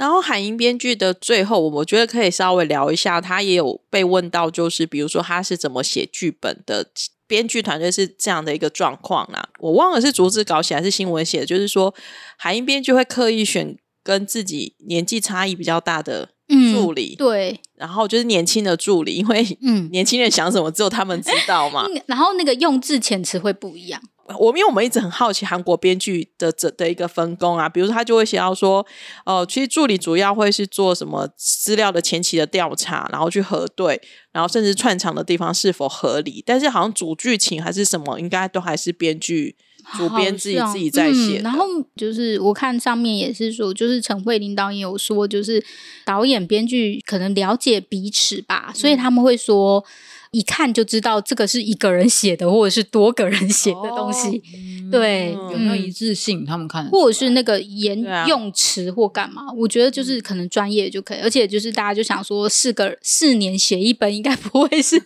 [0.00, 6.86] 然后海英编剧的最后，我觉得可以稍微聊一下，他也有被问到，就是比如说他是怎么写剧本的，
[7.26, 9.50] 编剧团队是这样的一个状况啦。
[9.58, 11.94] 我忘了是竹子稿写还是新闻写的，就是说
[12.38, 16.30] 海英编剧会刻意选跟自己年纪差异比较大的。
[16.72, 21.86] 助理对，然后就是年轻的助理，因为嗯，年轻人想什么只有他们知道嘛。
[22.06, 24.02] 然后那个用字遣词会不一样。
[24.38, 28.86] 我因为我们一直很好奇韩国编剧的这的一个分工啊，比如说他就会写到说，
[29.24, 34.00] 哦，其实助理主要会是做什么资料的前期的调查，然后去核对，
[34.32, 36.42] 然后甚至串场的地方是否合理。
[36.46, 39.56] 但是好像主剧情还是什么，应该都还是编剧。
[39.96, 41.64] 主编自己自己在写，然后
[41.96, 45.62] 就是我看上面也是说，就是陈慧琳导演有说，就是
[46.04, 49.84] 导演编剧可能了解彼此吧，所以他们会说
[50.30, 54.42] 一看就知道这个是一个人写的，或者是多个人写的东西，
[54.90, 56.44] 对，有没有一致性？
[56.44, 59.42] 他们看，或者是那个言用词或干嘛？
[59.56, 65.00] 我觉得就是可能专业就可以，而且就是大家就想说，四个四年写一本，应该不会是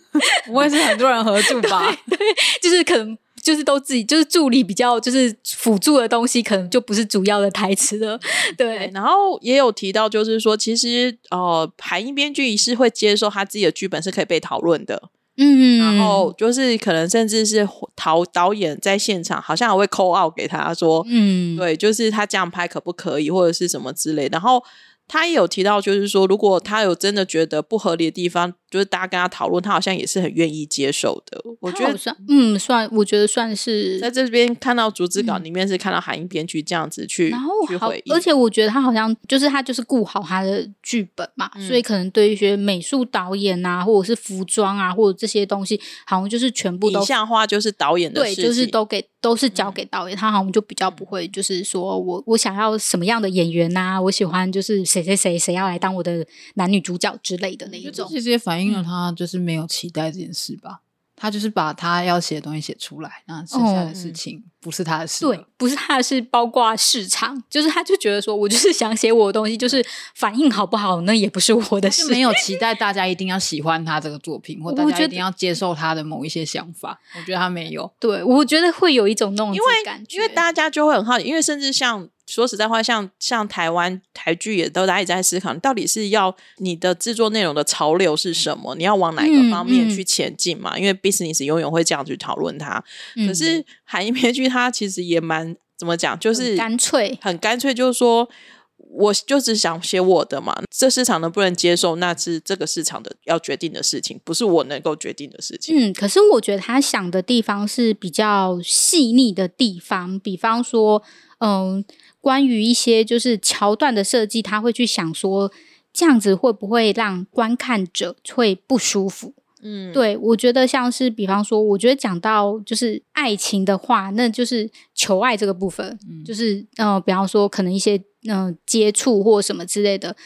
[0.46, 1.90] 不会是很多人合著吧？
[2.08, 2.18] 对，
[2.62, 3.16] 就是可能。
[3.44, 8.18] 就是都自己，就是助理比较就是辅助的东西，可能就不是主要的台词了。
[8.56, 15.10] 对，然后也有提到，就是说，其实呃，海英编剧是会接受他自己的剧本是可以被讨论的。
[15.36, 24.26] 嗯，然后就是可能甚至是导导演在现场，好像还会 call out 给他说，嗯，对，就是他这样拍可不可以，或者是什么之类。
[24.32, 24.64] 然后
[25.06, 28.54] 他也有提到，就是说，如果他有真的觉得不合理的地方。
[28.74, 31.40] 就是大家跟他讨论，他好像也是很愿意接受的。
[31.60, 60.80] 我觉得算，嗯，算，我觉得算是在这边看到逐字稿里面是看到韩英编剧这样子去，然后去回而且我觉得他好像就是他就是顾好他的剧本嘛，所以可能对一些美术导演啊，或者是服装啊，或者这些东西，好像就是全部都像化就是导演的对，就是都给都是交给导演，他好像就比较不会就是说我我想要什么样的演员呐，我喜欢就是谁谁谁谁要来当我的男女主角之类的那一种，这些反映了他就是没有期待这件事吧，
[61.16, 65.24] 他就是把他要写的东西写出来，那剩下的事情不是他的事。
[65.24, 72.10] 对，不是他的事，包括市场，就是他就觉得说，我就是想写我的东西，就是反应好不好，那也不是我的事。
[72.10, 76.98] 没有期 待大家一定要喜欢他这个作品，或大家一定要接受他的某一些想法。
[77.16, 77.90] 我觉得他没有。
[78.00, 79.66] 对，我觉得会有一种那种因为
[80.08, 82.08] 因为大家就会很好奇，因为甚至像。
[82.26, 88.74] 说实在话，像像台湾台剧也都大家也在思考，到底是要你的制作内容的潮流是什么？
[88.76, 90.78] 你要往哪个方面去前进嘛？
[90.78, 92.82] 因为 business 永远会这样去讨论它。
[93.26, 98.28] 可是海英编剧他其实也蛮怎么讲，就是干脆，很干脆，就是说，
[98.76, 100.56] 我就只想写我的嘛。
[100.70, 105.76] 这市场能不能接受，那是这个市场的要决定的事情，不是我能够决定的事情。
[105.76, 111.02] 嗯，可是我觉得他想的地方是比较细腻的地方，比方说，
[111.44, 111.84] 嗯。
[112.20, 115.52] 关于一些就是桥段的设计，他会去想说，
[115.92, 119.34] 这样子会不会让观看者会不舒服？
[119.60, 130.16] 嗯，对我觉得像是，比方说，我觉得讲到就是爱情的话，那就是求爱这个部分，就是呃，比方说可能一些嗯接触或什么之类的。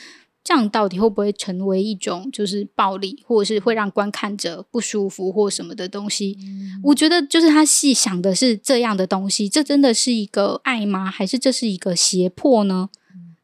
[0.48, 6.38] 这样到底会不会成为一种就是暴力，或者是会让观看者不舒服或什么的东西？
[6.82, 11.11] 我觉得就是他细想的是这样的东西，这真的是一个爱吗？
[11.11, 12.88] 还是这是一个胁迫呢？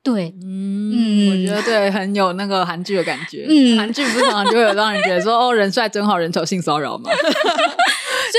[0.03, 3.45] 对，嗯，我觉得对，很有那个韩剧的感觉。
[3.51, 7.11] 嗯，韩剧不是常常就会有让人觉得说哦，人帅真好人丑性骚扰吗？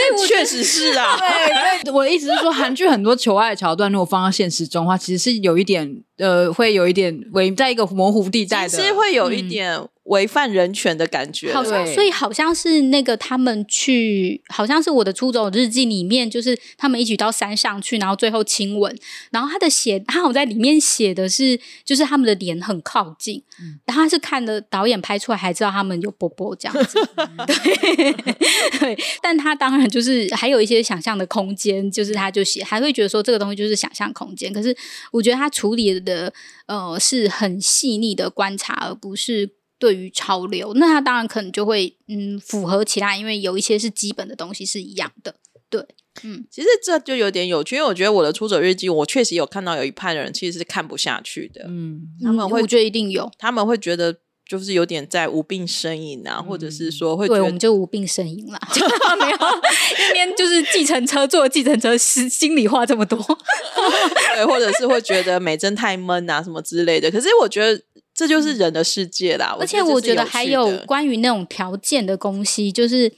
[0.02, 1.18] 以我确实是啊。
[1.84, 9.82] 对，我的意思是说，韩剧很多求爱的桥段，如果放到现实中的话，其实是有一点呃，会有一点违在一个模糊地带的，其实会有一点。
[10.06, 18.96] 违反人权的感觉，好像所以好像是那个他们去，好像是我的出走日记里面，就是他们一起到山上去，然后最后亲吻，
[19.32, 23.42] 然后他的写，他好像在里面写的是，就是他们的脸很靠近，
[23.86, 27.00] 然后他是看的导演拍出来，还知道他们有波波这样子，
[27.48, 28.14] 对
[28.78, 34.76] 对，但他当然就是还有一些想象的空间，就是他就写，还会觉得说这个东西就是想象空间，可是
[35.12, 36.34] 我觉得他处理的
[36.68, 39.56] 呃是很细腻的观察，而不是。
[39.78, 45.36] 对于潮流，那他当然可能就会嗯符合其他，因为有一些是基本的东西是一样的。
[45.70, 45.86] 对，
[46.24, 51.66] 嗯，其实这就有点有趣，因为我觉得我的出走日记，我确实有看到有一派的人其实是看不下去的。
[51.68, 54.16] 嗯，他们会我觉得一定有，他们会觉得
[54.48, 58.60] 就是有点在无病呻吟啊，或者是说会，对，我们就无病呻吟了，
[59.20, 63.18] 没有一边就是计程车坐计程车，心心里话这么多，
[64.36, 67.10] 对，或者是会觉得美珍太闷啊什么之类的。
[67.12, 67.82] 可是我觉得。
[68.18, 73.12] 这就是人的世界啦，而且我觉得还有关于那种条件的东西，就是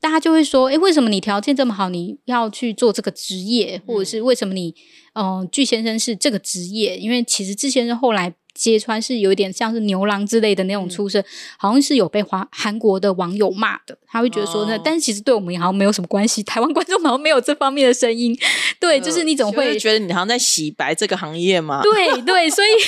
[0.00, 4.72] 大家就会说，哎，为什么你条件这么好，你要去做这个职业，或者是为什么你，
[5.16, 6.96] 嗯，巨先生是这个职业？
[6.96, 11.24] 因为其实巨先生后来揭穿是有一点像是牛郎之类的那种出身，
[11.58, 18.36] 好像是有被华韩国的网友骂的，他会觉得说那，但是其实对我们好像没有什么关系，台湾观众好像没有这方面的声音，
[18.80, 22.68] 对，就是你总会觉得你好像在洗白这个行业嘛， 对对，所以。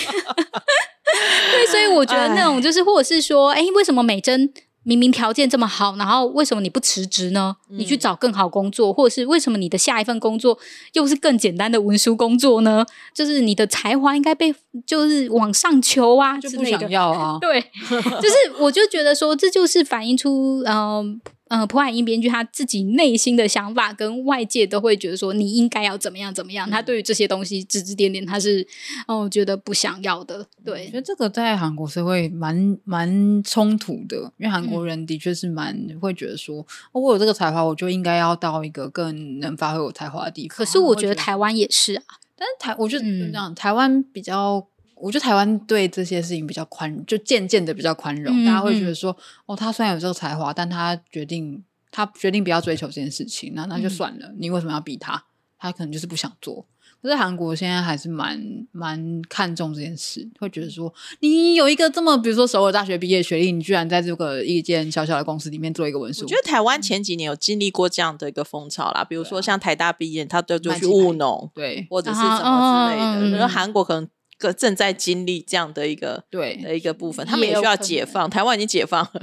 [1.50, 4.52] 对，所以我觉得那种就是，或者是说，哎，为什么美珍
[4.88, 7.54] 明明条件这么好，然后为什么你不辞职呢？
[7.68, 10.58] 你去找更好工作，或者是为什么你的下一份工作
[10.94, 12.86] 又是更简单的文书工作呢？
[13.12, 14.54] 就是你的才华应该被
[14.86, 17.36] 就是往上求啊，就不想要啊。
[17.38, 17.60] 对，
[17.90, 21.20] 就是我就觉得说，这就是反映出嗯。
[21.48, 28.66] 嗯，朴海英编剧他自己内心的想法跟外界都会觉得说你应该要怎么样怎么样，他对于这些东西指指点点，他是
[29.06, 30.46] 哦觉得不想要的。
[30.64, 36.58] 对，我觉得这个在韩国社会蛮蛮冲突的，因为韩国人的确是蛮会觉得说，
[36.92, 40.56] 哦我有这个才华，我就应该要到一个更能发挥我才华的地方。
[40.56, 42.04] 可是我觉得台湾也是啊，
[42.36, 44.66] 但是台我觉得这样，台湾比较。
[45.00, 48.44] 我觉得台湾对这些事情比较宽，就渐渐的比较宽容。
[48.44, 54.32] 大家会觉得说，哦，他虽然有这个才华，但他决定他决定不要追求这件事情，那那就算了。
[54.38, 55.24] 你为什么要逼他？
[55.58, 56.66] 他可能就是不想做。
[57.00, 58.40] 可是韩国现在还是蛮
[58.72, 66.24] 蛮看重这件事，会觉得说，你有一个这么，比如说首尔大学毕业学历，你居然在这个一间小小的公司里面做一个文书。
[66.24, 73.38] 我觉得台湾前几年有经历过这样的一个风潮啦，比如说像台大毕业，他都就去务农，对，或者是什么之类的。
[73.38, 74.08] 然后韩国可能。
[74.38, 78.30] 个正在经历这样的一个对的一个部分，他们也需要解放。
[78.30, 79.10] 台湾已经解放了，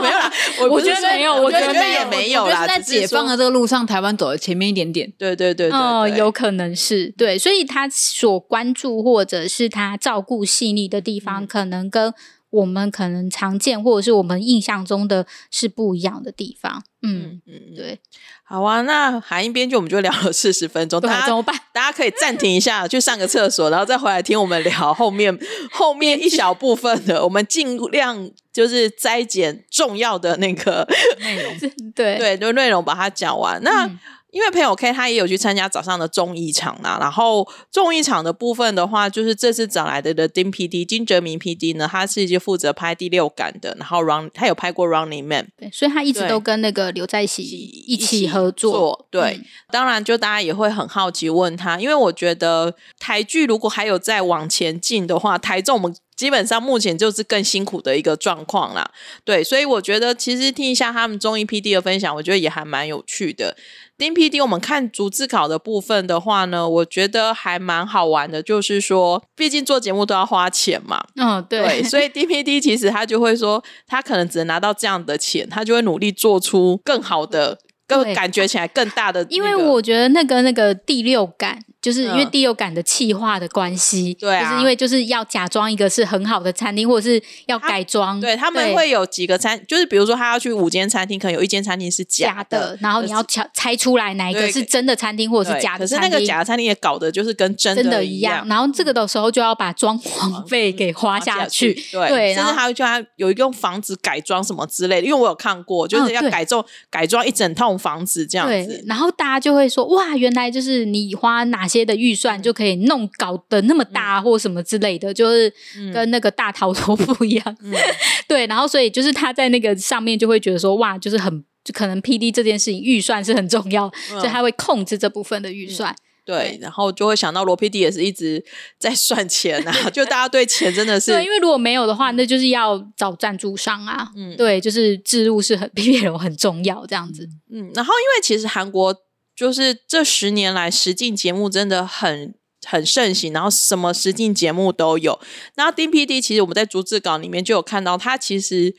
[0.00, 0.32] 没有啦，
[0.70, 2.66] 我觉得没有，我觉得也没有啦。
[2.66, 5.12] 在解放的这个路上，台湾走了前面一点点。
[5.18, 12.12] 对对对，哦，有可能是对，所以他所关注或者是他照顾细腻的地方，可能跟。
[12.50, 17.98] 我们可能常见或者是我们印象中的是不一样的地方，嗯嗯，对，
[18.42, 21.56] 好啊，那韩英编剧我们就聊了四十分钟，大家怎么办？
[21.72, 25.38] 大家可以暂停一下，去上个厕所，然后再回来听我们聊后面
[25.70, 30.86] 后面一小部分的，我们尽量就是摘减重要的那个
[31.20, 31.54] 内容，
[31.94, 32.18] 对。
[32.18, 33.62] 对，就内容把它讲完。
[33.62, 33.88] 那
[34.32, 49.06] 因为朋友 K 他也有去参加早上的综艺场啦，然后综艺场的部分的话，就是这次找来的的丁 PD 金哲明 PD 呢，他是就负责拍第六感的，然后 Run 他有拍过 Running Man，对，所以他一直都跟那个刘在熙一起合作。
[49.10, 55.94] 对，当然就大家也会很好奇问他，因为我觉得台剧如果还有再往前进的话，台中我们。
[56.20, 58.90] 基本上目前就是更辛苦的一个状况啦，
[59.24, 63.56] 对，所以我觉得其实听一下他们综艺 P D 的分享，我觉得也还蛮有趣的。
[63.96, 77.56] 丁 P D，我们看逐字考的部分的话呢，我觉得还蛮好玩的，就是说，毕竟做节目都要花钱嘛，嗯，对，所以 D P D 其实他就会说，他可能只能拿到这样的钱，他就会努力做出更好的。
[77.90, 108.46] 更感觉起来更大的，因为我觉得那个那个第六感，就是因为第六感的气化的关系，对，就是因为就是要假装一个是很好的餐厅，或者是要改装，对他们会有几个餐，就是比如说他要去五间餐厅，可能有一间餐厅是假的，然后你要猜猜出来哪一个是真的餐厅或者是假的，可是那个假的餐厅也搞的就是跟真的一样，然后这个的时候就要把装潢费给花下去，对，甚至还会叫他有一个房子改装什么之类的，因为我有看过，就是要改装改装一整套房子这样。
[108.46, 115.52] 子，然后大家就会说哇，原来就是你花哪些的预算就可以弄搞得那么大，或什么之类的，就是
[115.94, 117.56] 跟那个大逃脱不一样。
[118.26, 125.94] 对，然后所以就是他在那个上面就会觉得说哇，就是很就可能 P D 这件事情预算是很重要，所以他会控制这部分的预算。
[126.26, 128.44] 对，然后就会想到罗 P D 也是一直
[128.78, 134.06] 在算钱啊， 就大家对钱真的是对，因为如果没有的话，那就是要找赞助商啊。
[134.14, 137.28] 嗯，对，就是置入是很 P P L 很重要这样子。
[137.50, 138.94] 嗯，然后因为其实韩国
[139.40, 142.34] 就是这十年来实境节目真的很
[142.66, 145.18] 很盛行，然后什么实境节目都有。
[145.54, 148.74] 然后 D P D 其实我们在逐字稿里面就有看到，他其实。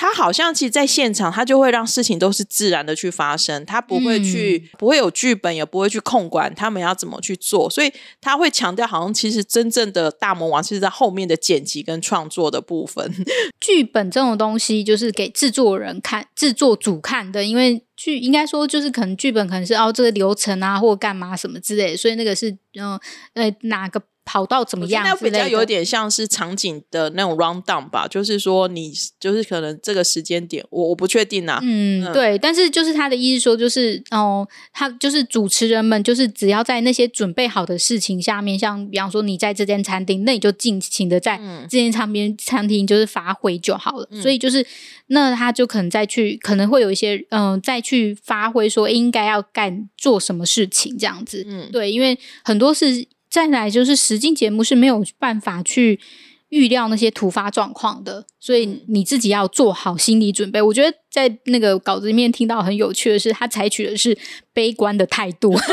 [0.00, 13.12] 他好像其实在现场，他就会让事情都是自然的去发生，他不会去，不会有剧本，也不会去控管他们要怎么去做，所以他会强调，好像其实真正的大魔王，其实在后面的剪辑跟创作的部分。
[13.60, 22.98] 剧本这种东西就是给制作人看、制作组看的，因为剧应该说就是可能剧本可能是哦这个流程啊，或干嘛什么之类的，所以那个是嗯
[23.34, 24.00] 呃哪个。
[24.30, 25.02] 跑到怎么样？
[25.04, 31.58] 那比较有点像是场景的那种 round down 吧，就是说你就是可能这个时间点，我我不确定啊。
[31.64, 44.08] 嗯，对，但是就是他的意思说，就是哦，他就是主持人们，就是只要在那些准备好的事情下面，像比方说你在这间餐厅，那你就尽情的在这间餐边餐厅就是发挥就好了。
[44.22, 44.64] 所以就是
[45.08, 51.44] 那他就可能再去，可能会有一些嗯，再去发挥说应该要干做什么事情这样子。
[51.48, 53.08] 嗯，对，因为很多是。
[53.30, 56.00] 再来就是实境节目是没有办法去
[56.48, 60.60] 预料那些突发状况的，所以你自己要做好心理准备。
[60.60, 64.16] 我觉得在那个稿子里面听到很有趣的是，他采取的是
[64.52, 65.54] 悲观的态度。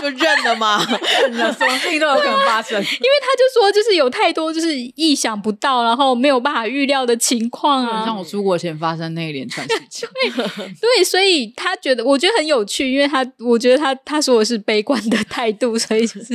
[0.00, 0.86] 就认了吗？
[1.22, 2.76] 认了，什么事情都有可能发生。
[2.78, 10.06] 因为他就说，就是有太多就是意想不到，然后没有办法预料的情况啊，像我出国前发生那一连串事情。
[10.80, 16.34] 对，所以他觉得，我觉得很有趣，因为他，我觉得他他说的是悲观的态度，所以就是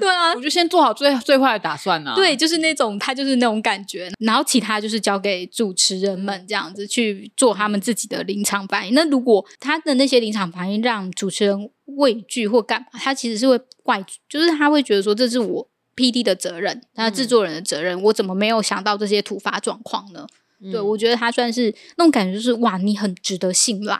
[0.00, 2.14] 对啊，我就先做好最最坏的打算呢。
[2.16, 8.94] 对，就是那种他就是那种感觉，然后其他就是交给主持人们这样子去做他们自己的临场反应。
[8.94, 11.70] 那如果他的那些临场反应让主持人。
[11.96, 20.26] 畏惧或干嘛，他其实是会怪，就是他会觉得说这是我 P D 的责任，那制作人的责任，我怎么没有想到这些突发状况呢？
[20.72, 23.96] 对我觉得他算是那种感觉，就是哇，你很值得信赖。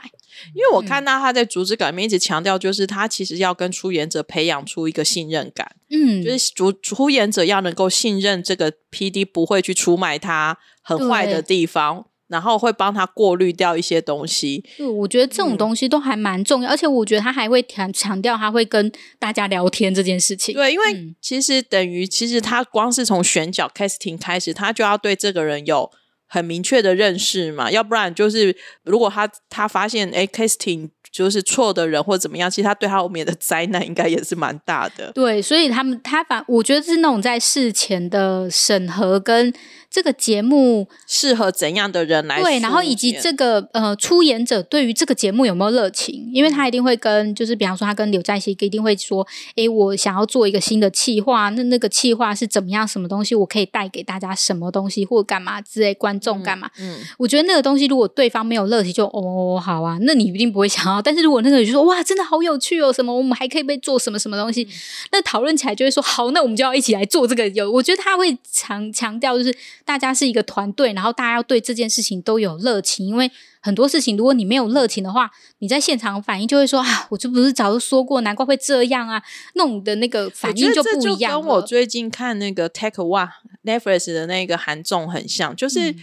[0.53, 12.07] 因为我看到他在组织稿里面一直强调，就是他其实要跟出演者培养出一个信任感，嗯，就是主出演者要能够信任这个 P D 不会去出卖他很坏的地方。
[12.27, 14.63] 然后会帮他过滤掉一些东西。
[14.77, 20.53] 对，我觉得这种东西都还蛮重要，而且我觉得他还会强强调他会跟大家聊天这件事情。
[20.53, 25.89] 对，因为其实等于其实他光是从选角 casting 开始，他就要对这个人有
[26.27, 35.11] 很明确的认识嘛，要不然就是如果他他发现哎 casting 就是错的人或者怎么样，其实他对他后面的灾难应该也是蛮大的。
[35.13, 39.53] 对，所以他们他反我觉得是那种在事前的审核跟。
[39.89, 42.41] 这个节目适合怎样的人来？
[42.41, 46.29] 对，然后以及这个呃出演者对于这个节目有没有热情？
[46.33, 52.85] 因为他一定会跟，就是比方说他跟刘在熙一定会说，诶，我想要做一个新的企划，那那个企划是怎么样？
[52.85, 54.35] 什么东西我可以带给大家？
[54.35, 55.93] 什么东西或干嘛之类？
[55.93, 56.69] 观众干嘛？
[56.81, 60.96] 嗯，我觉得那个东西如果对方没有热情，就哦好啊，那你一定不会想要。
[61.01, 64.67] 但是如果那个人就说哇，真的好有趣哦，什么我们还可以被做什么什么东西？
[65.11, 67.47] 那讨论起来就会说好，那我们就要一起来做这个。
[67.49, 69.55] 有，我觉得他会强强调就是。
[69.83, 73.31] 大家是一个团队，然后大家要对这件事情都有热情，因为
[73.61, 79.23] 很多事情，如果你没有热情的话，你在现场反应就会说啊，我这不是早就说过，难怪会这样啊，
[79.55, 81.39] 那种的那个反应就不一样。
[81.39, 83.29] 跟我最近看那个 Take One
[83.63, 85.95] Netflix 的那个韩综很像，就是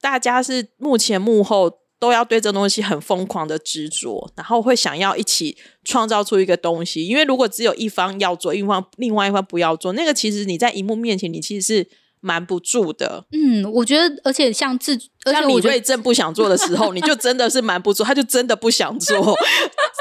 [0.00, 7.06] 大家是目前幕后都要对这东西很疯狂的执着，然后会想要一起创造出一个东西。
[7.06, 11.86] 因为如果只有一方要做，一方另外一方不要做，那个其实你在荧幕面前，你其实是。
[12.22, 14.94] 瞒不住的，嗯，我觉得，而且像自，
[15.24, 19.34] 像李瑞正不想做的时候，你就真的是瞒不住，他就真的不想做，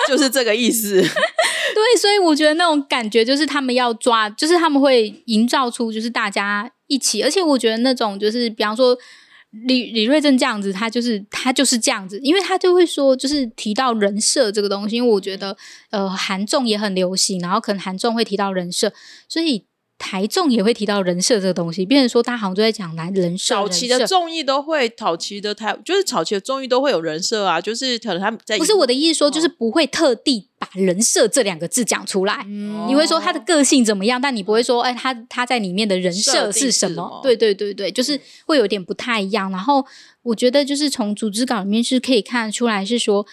[0.05, 1.01] 就是这个意思。
[1.01, 8.97] 对，所以我觉得那种感觉就是他们要抓，就是他们会营造出就是大家一起，而且我觉得那种就是比方说
[9.51, 15.55] 李李瑞正这样子，他就是他就是这样子，因为他就会说就是提到人设这个东西，因为我觉得
[15.89, 18.93] 呃韩综也很流行，然后可能韩综会提到人设，
[19.27, 19.65] 所以。
[19.99, 23.53] 台众也会提到人设这个东西，变成说他好像都在讲男人设。
[23.53, 32.45] 早期的综艺都会，早期的台就是早期的综艺都会有人设啊，就是可能他们在不是我的意思说，就是不会特地把人设这两个字讲出来。
[32.45, 37.19] 你会说他的个性怎么样，但你不会说，哎，他他在里面的人设是什么？
[37.21, 39.51] 对对对对，就是会有点不太一样。
[39.51, 39.85] 然后
[40.23, 43.27] 我觉得，就是从组织稿里面是可以看得出来，是说，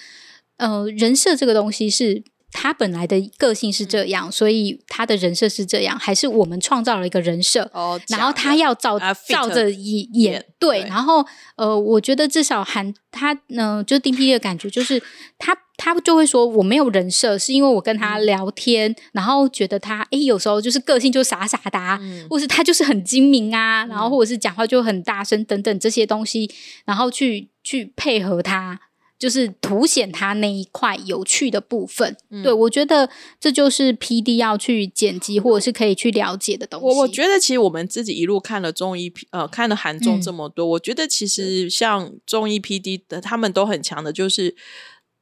[0.57, 2.25] 呃，人设这个东西是。
[2.59, 8.98] 他本来的个性是这样，所以他的人设是这样，还是我们创造了一个人设，哦，然后他要照
[9.28, 11.22] 照着演演对，然后
[11.57, 15.02] 呃，我觉得至少韩他呢，就丁 P 的感觉就是
[15.36, 22.00] 他他就会说我没有人设，是因为我跟他聊天，然后觉得他诶，有时候就是个性就傻傻的，啊，
[22.30, 26.50] 或是他就是很精明啊，然后或者是讲话就很大声等等这些东西，
[26.86, 28.80] 然后去去配合他。
[29.19, 33.09] 就是凸显他那一块有趣的部分，对我觉得
[33.41, 36.87] 这就是 P D 要去剪辑或者是可以去了解的东西。
[36.87, 44.55] 我我觉得其实我们自己一路看了综艺，呃，看了韩综这么多，我觉得其实像综艺 P D 的，他们都很强的，就是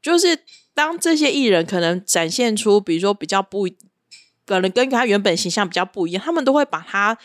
[0.02, 0.40] 就是
[0.74, 3.68] 当这些艺人可能展现出，比如说比较不，
[4.44, 7.16] 可能跟他原本形象比较不一样，他们都会把它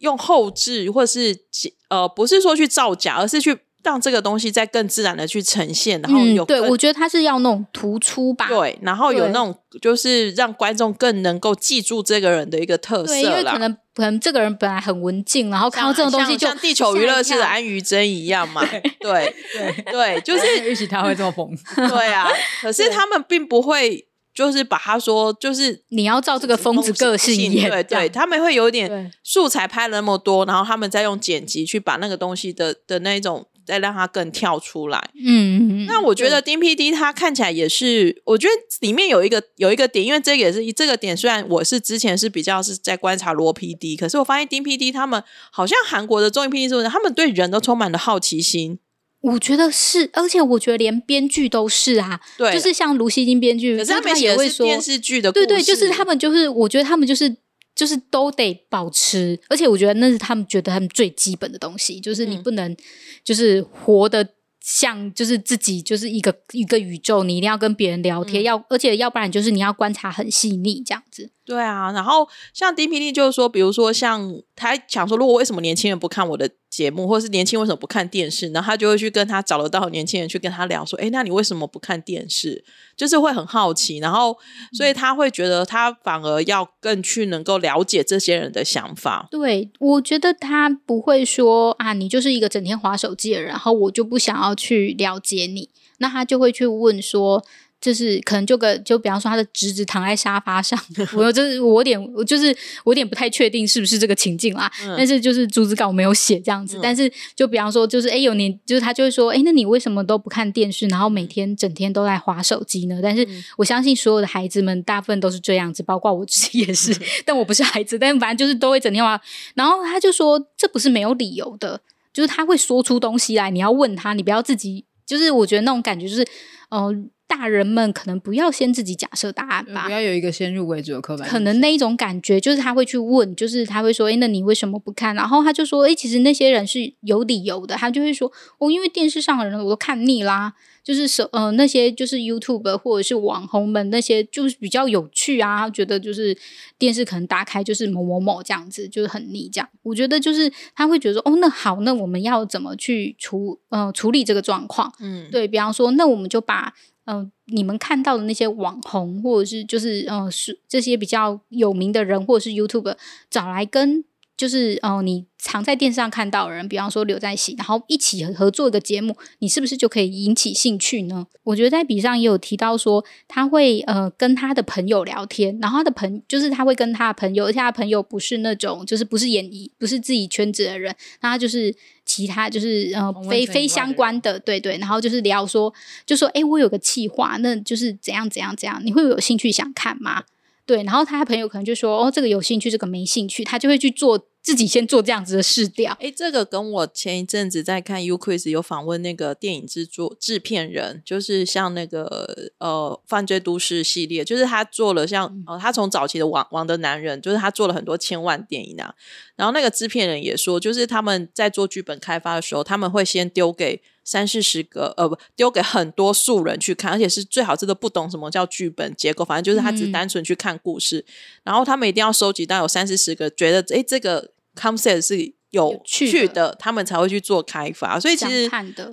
[0.00, 1.44] 用后置或者是
[1.88, 3.60] 呃，不是说去造假，而是去。
[3.84, 18.62] 让这个东西再更自然的去呈现，然后有对我觉得他是要那种突出吧，对，然后有那种就是让观众更能够记住这个人的一个特色因为可能可能这个人本来很文静，然后看到这种东西就像地球娱乐室的安于真一样嘛，
[19.00, 21.56] 对对对，就是预期他会这么疯，
[21.88, 22.28] 对啊，
[22.60, 24.06] 可是他们并不会。
[24.34, 35.10] 就是把他说，就是你要照这个疯子个性演，对对，他们会有点素材拍了那么多，然后他们再用剪辑去把那个东西的的那种再让它更跳出来。
[35.22, 48.78] 嗯，那我觉得丁 P D 他看起来也是，我觉得里面有一个有一个点，因为这个也是这个点，虽然我是之前是比较是在观察罗 P D，可是我发现丁 P D 他们好像韩国的综艺 P D 是不是他们对人都充满了好奇心。
[49.20, 57.36] 我觉得是，而且我觉得连编剧都是啊，对，就是像卢锡金编剧，可是他们也会说电视剧的，对对，就是他们就是，我觉得他们就是
[57.78, 62.76] 就是都得保持，而且我觉得那是他们觉得他们最基本的东西，就是你不能
[63.22, 64.34] 就是活的。
[64.60, 71.30] 像就是自己就是一个一个宇宙，你一定要跟别人聊天，要而且要不然就是你要观察很细腻这样子。
[71.48, 82.62] 对啊，然后像 D P D 就是说，比如说像他想说，如果为什么年轻人不看我的节目，或者是年轻为什么不看电视，然后他就会去跟他找得到年轻人去跟他聊说，哎，那你为什么不看电视？
[82.94, 84.36] 就是会很好奇，然后
[84.74, 89.26] 所以他会觉得他反而要更去能够了解这些人的想法。
[89.30, 97.42] 对，我觉得他不会说啊，你就是一个整天划手机的人，然后我就不想要去了解你，那他就会去问说。
[97.80, 100.78] 就是可能就个就比方说他的侄子躺在沙发上，
[101.14, 102.46] 我就是我有点我就是
[102.84, 104.70] 我有点不太确定是不是这个情境啦。
[104.96, 112.98] 但是就是主子稿没有写这样子，但是就比方说就是哎有年就是他就会说哎那你为什么都不看电视，然后每天整天都在划手机呢？
[113.00, 113.26] 但是
[113.56, 116.92] 我相信所有的孩子们大部分都是这样子，包括我自己也是。
[117.24, 119.20] 但我不是孩子，但反正就是都会整天划。
[119.54, 121.80] 然后他就说这不是没有理由的，
[122.12, 124.84] 就是他会说出东西来，你要问他，你不要自己。
[125.06, 126.26] 就是我觉得那种感觉就是
[126.70, 127.08] 嗯。
[127.28, 131.28] 大人们可能不要先自己假设答案吧，不要有一个先入为主的刻板。
[131.28, 146.34] 可能那一种感觉就是他会去问，就是他会说：“哎，那你为什么不看？”然后他就说：“哎，其实那些人是有理由的。”他就会说：“哦，因为电视上的人我都看腻啦，就是手呃那些就是 YouTube 或者是网红们那些就是比较有趣啊，他觉得就是
[146.78, 149.68] 电视可能打开就是某某某这样子，就是很腻这样。
[149.82, 156.72] 我觉得就是他会觉得说：“哦，那好，那我们要怎么去处呃处理这个状况？”嗯，对比方说，那我们就把。
[157.08, 162.94] 嗯，你们看到的那些网红，或者是就是嗯，是这些比较有名的人，或者是 YouTube
[163.30, 164.04] 找来跟。
[164.36, 171.26] 就是嗯，你常在电视上看到的人，比方说刘在熙，然后一起合作一个节目，你是不是就可以引起兴趣呢？
[171.42, 181.74] 我觉得在笔上也有提到说，他会呃跟他的朋友聊天，然后他的朋就是他会跟他的朋友，而且他朋友不是那种就是不是演艺不是自己圈子的人，那他就是
[182.18, 185.72] 其他就是呃非非相关的，对对，然后就是聊说，
[186.04, 190.24] 就说哎，我有个计划，那就是怎样怎样怎样，你会有兴趣想看吗？
[190.66, 195.94] 对，然后他的朋友可能就说：“哦，这个有兴趣，这个没兴趣。”他就会去做自己先做这样子的试调。
[196.00, 208.94] 哎，这个跟我前一阵子在看 U Quiz 有访问那个电影制作制片人，就是像那个呃犯罪都市系列，就是他做了像呃他从早期的《王王的男人》，就是他做了很多千万电影啊。
[209.36, 213.82] 然后那个制片人也说，就是他们在做剧本开发的时候，他们会先丢给。
[214.04, 221.04] 三四十个，呃，不丢给很多素人去看，而且是最好，这个不懂什么叫剧本结构，反正就是他只单纯去看故事，
[221.44, 227.98] 然后他们一定要收集到有三四十个觉得，哎，这个 concept 是有趣的，他们才会去做开发。
[228.00, 228.50] 所以其实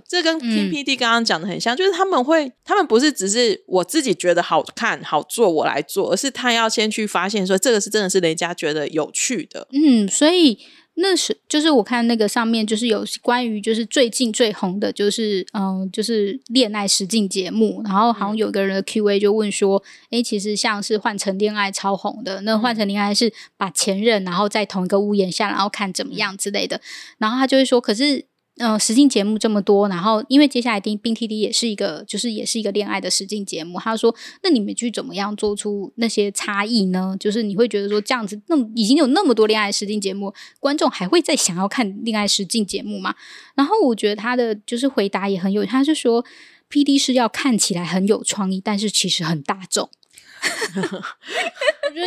[0.07, 9.67] 这跟 PPT 刚刚讲的很像，就是他们会，他们不是只是我自己觉得好看好做，我来做，而是他要先去发现说这个是真的是人家觉得有趣的。
[9.71, 10.59] 嗯，所以。
[10.97, 26.79] 那是就是我看那个上面就是有关于就是最近最红的就是嗯就是恋爱实境节目，然后好像有个人的 Q&A 就问说，诶，其实像是换成恋爱超红的，那换成恋爱是把前任然后在同一个屋檐下，然后看怎么样之类的，
[27.17, 28.25] 然后他就会说，可是。
[28.57, 33.77] 嗯，实境节目这么多，然后因为接下来丁冰 T D 也是一个，就是也是一个恋爱的实境节目。
[33.81, 37.17] 他说：“那你们去怎么样做出那些差异呢？
[37.19, 43.13] 就是你会觉得说这样子，那已经有那么多恋爱实境节目，观众还会再想要看恋爱实境节目吗？”
[43.55, 46.23] 然后我觉得他的就是回答也很有，他是说
[46.69, 49.89] P D 是要看起来很有创意，但是其实很大众。
[50.75, 51.99] 我觉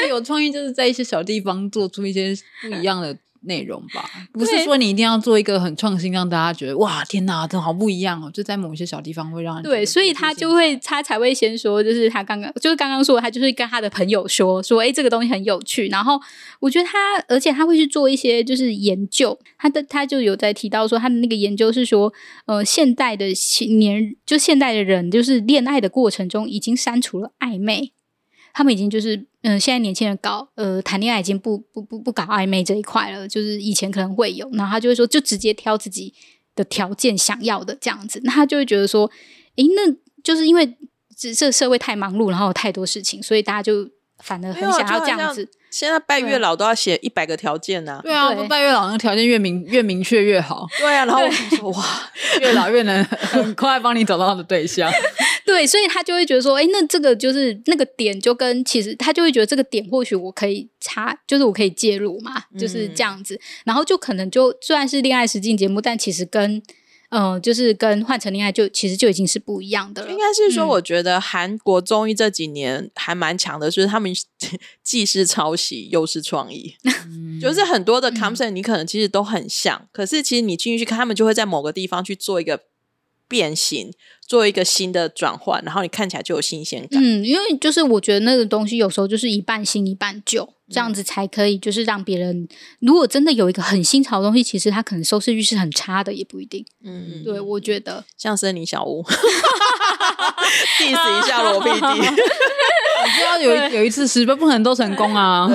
[0.00, 2.32] 得有创意就是在一些小地方做出一些
[2.62, 3.18] 不一样的。
[3.42, 8.30] 内容吧，不是说你一定要做一个很创新，让大家觉得哇天哪，这好不一样哦！
[8.30, 15.88] 就在某些小地方会让人对，所以他就会他才会先说，就是他刚刚就是刚刚说，他就是跟他的朋友说说，哎，这个东西很有趣。
[15.88, 16.20] 然后
[16.60, 22.12] 我觉得他，而且他会去做一些就是研究，他的他就有在提到说，他的那个研究是说，
[22.46, 23.26] 呃，现代的
[23.70, 27.92] 年就现代的人，就是恋爱的过程中已经删除了暧昧。
[28.52, 36.12] 他们已经就是，嗯，现在年轻人搞，呃，谈恋爱已经不不不不搞暧昧这一块了，就是以前可能会有，然后他就会说，就直接挑自己
[36.54, 39.10] 的条件想要的这样子，那他就会觉得说，
[39.56, 39.90] 诶，那
[40.22, 40.66] 就是因为
[41.16, 43.88] 这这社会太忙碌，然后有太多事情，所以大家就
[44.22, 45.48] 反而很想要这样子。
[45.70, 48.00] 现在拜月老都要写一百个条件呢。
[48.02, 50.66] 对啊，拜月老那个条件越明越明确越好。
[50.80, 51.84] 对啊，然后我说哇，
[52.40, 54.90] 月老越能很快帮你找到他的对象。
[55.50, 63.40] 对，所以他就会觉得说，哎，那这个就是那个点，就跟其实他就会觉得这个点或许我可以插，就是我可以介入嘛，就是这样子。
[63.64, 66.62] 然后就可能就虽然是恋爱实境节目，但其实跟。
[67.12, 70.12] 嗯，就是跟换成恋爱就其实就已经是不一样的了。
[70.12, 74.14] 应该是说，我觉得韩国综艺这几年还蛮强的，就是他们
[74.84, 76.76] 既是抄袭又是创意，
[77.42, 82.60] 就是很多的 concept 你可能其实都很像，可是其实你进去看，他们就会在某个地方去做一个
[83.26, 83.92] 变形。
[84.30, 87.02] 做一个新的转换，然后你看起来就有新鲜感。
[87.02, 96.64] 嗯，因为就是我觉得那个东西有时候就是一半新一半旧，这样子才可以，就是让别人如果真的有一个很新潮的东西，其实它可能收视率是很差的，也不一定。
[96.84, 99.02] 嗯，对，我觉得像森林小屋，
[100.78, 102.14] diss 一下罗 PD。
[103.06, 105.48] 知道有有一次失败，不可能都成功啊！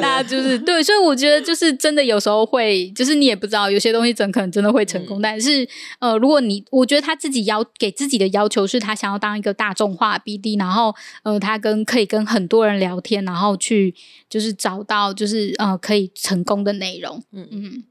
[0.00, 5.20] 大家就是对，所以我觉得就是真的有时候会，就是你也不知道有些东西怎可能真的会成功。
[5.22, 5.66] 但是
[5.98, 13.94] 呃，如果你我觉得他自己要给自己的要求是他想要当一个大众化 BD，然后呃，他跟可以跟很多人聊天，然后去
[14.28, 17.22] 就是找到就是呃可以成功的内容。
[17.32, 17.84] 嗯嗯，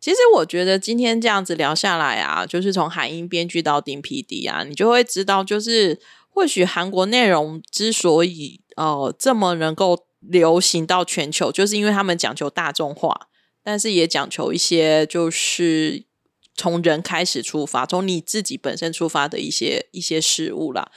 [0.00, 5.98] 其实我觉得今天这样子聊下来啊，就是从海英编剧到丁 PD 啊，你就会知道就是。
[6.36, 13.28] 或许韩国内容之所以呃这么能够流行到全球，就是因为他们讲求大众化，
[13.64, 16.04] 但是也讲求一些就是
[16.54, 20.90] 从人开始出发，从你自己本身出发的一些一些事物啦。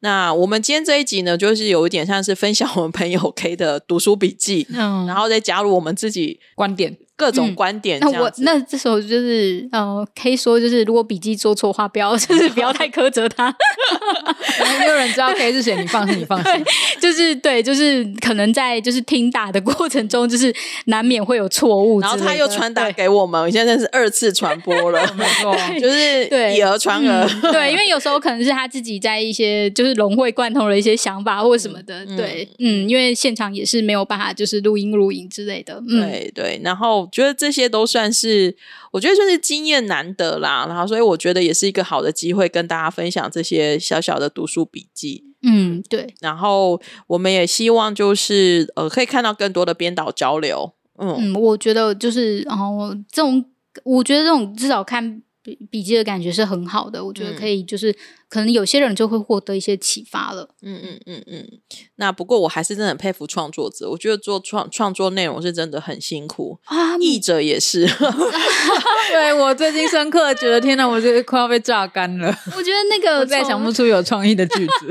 [0.00, 6.98] 那我们今天这一集呢，就是有一点像是分享我们朋友 K 的读书笔记，嗯，然后再加入我们自己观点。
[7.16, 13.54] 各种观点，那我那这时候就是呃，可以说就是如果笔记做错话，不要 就是不要太苛责他。
[14.80, 16.64] 没有人知道 K 是谁，你放心，你放心。
[17.00, 20.52] 就是对，就是可能在就是听打的过程中，就是
[20.86, 22.00] 难免会有错误。
[22.00, 27.52] 然后他又传达给我们，现在是二次传播了，没错，就是对以讹传讹。
[27.52, 32.04] 对，因为有时候可能是他自己在一些就是融会贯通的一些想法或什么的。
[32.16, 35.80] 对，嗯，因为现场也是没有办法就是录音录影之类的。
[35.88, 37.01] 对对，然后。
[37.10, 38.56] 觉得这些都算是，
[38.92, 40.66] 我觉得就是经验难得啦。
[40.68, 45.24] 然后，所以我觉得也是一个好的机会，跟大家分享这些小小的读书笔记。
[45.42, 46.14] 嗯，对。
[46.20, 50.74] 然后，我们也希望就是呃，可以看到更多的编导交流。
[50.98, 53.44] 嗯，我觉得就是，然后这种，
[53.82, 55.22] 我觉得这种至少看。
[55.42, 57.92] 笔笔记的感觉是很好的，我觉得可以，就是
[58.28, 60.48] 可能有些人就会获得一些启发了。
[60.62, 61.48] 嗯嗯嗯嗯。
[61.96, 67.86] 那不过我还是真的很佩服创作者，我觉得做创创作内容是真的很辛苦啊，译者也是。
[69.10, 72.28] 对我最近深刻觉得，天哪，我这快要被榨干了。
[72.56, 74.90] 我觉得那 个再想不出有创意的句子。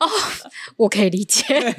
[0.00, 0.08] 哦，
[0.76, 1.76] 我可以理解。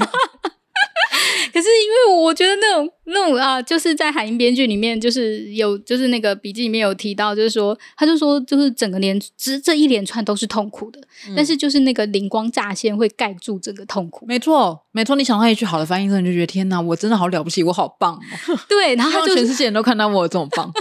[1.53, 10.99] 可是因为我觉得那种那种啊，就是在海英编剧里面，就是有就是那个笔记里面有提到，就是说他就说，就是整个连这这一连串都是痛苦的，
[11.35, 14.25] 但是就是那个灵光乍现会盖住整个痛苦。
[14.25, 18.59] 没错，没错，你想到一句好的翻译之后，你就觉得天哪，我真的好了不起，我好棒哦！
[18.67, 20.71] 对，然后他就全世界人都看到我这么棒。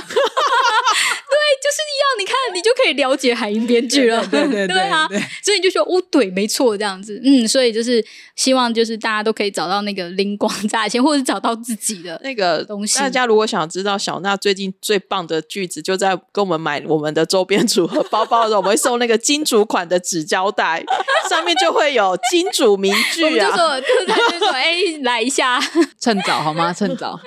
[2.65, 4.27] 就可以了解海英编剧了。
[4.27, 5.07] 对对对啊，
[5.43, 7.21] 所以你就说哦，对，没错，这样子。
[7.23, 8.05] 嗯，所以就是
[8.35, 12.99] 希望就是大家都可以找到那个灵光乍现，或者是找到自己的那个东西。
[12.99, 20.83] 大家如果想知道小娜最近最棒的句子，就在跟我们买我们的周边组合包包的时候，我们会送那个金主款的纸胶带，
[21.29, 23.51] 上面就会有金主名句啊。
[23.51, 25.61] 就说，就说，哎，来一下，
[26.01, 26.73] 趁早好吗？
[26.73, 27.21] 趁早。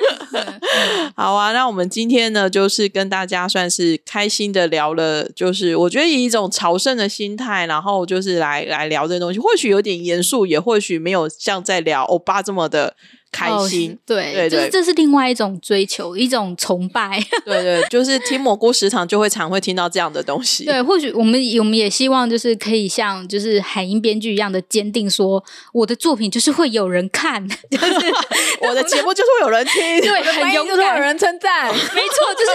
[1.15, 12.95] 好啊，那我们今天呢，就是跟大家算是开心的聊了，就是我觉得以一种朝圣的心态，然后就是来来聊这些东西，或许有点严肃，也或许没有像在聊欧巴这么的。
[13.31, 17.19] 开心，对对，就是这是另外一种追求，一种崇拜。
[17.45, 20.65] 对对，就是听蘑菇时常就会常会听到这样的东西。
[20.65, 28.13] 对，或许我们我们也希望就是可以像就是海英编剧一样的坚定，说我的作品就是会有人看， 就是
[28.61, 31.67] 我的节目就是会有人听，对，很勇敢，有人称赞。
[31.67, 32.51] 没错，就是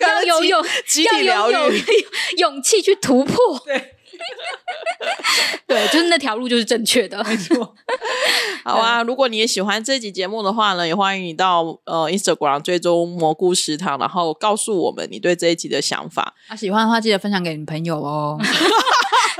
[0.00, 1.82] 要要有有集体疗愈
[2.36, 3.60] 勇气去突破。
[3.64, 3.93] 对。
[5.66, 7.74] 对，就是那条路就是正确的，没错。
[8.64, 16.34] 好啊，如果你也喜欢这集节目的话呢，也欢迎你到呃 Instagram 追踪蘑菇食堂，然后告诉我们你对这一集的想法。
[16.48, 18.38] 啊，喜欢的话记得分享给你朋友哦。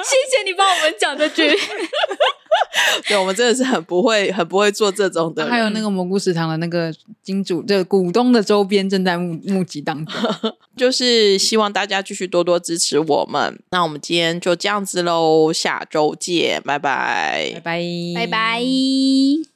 [0.03, 1.49] 谢谢你帮我们讲这句。
[3.07, 5.47] 对，我们真的是很不会、很不会做这种的。
[5.47, 6.93] 还有那个蘑菇食堂的那个
[7.23, 10.21] 金主，这个股东的周边正在募募集当中，
[10.77, 13.59] 就是希望大家继续多多支持我们。
[13.71, 17.83] 那我们今天就这样子喽，下周见，拜拜，拜拜，
[18.15, 19.54] 拜拜。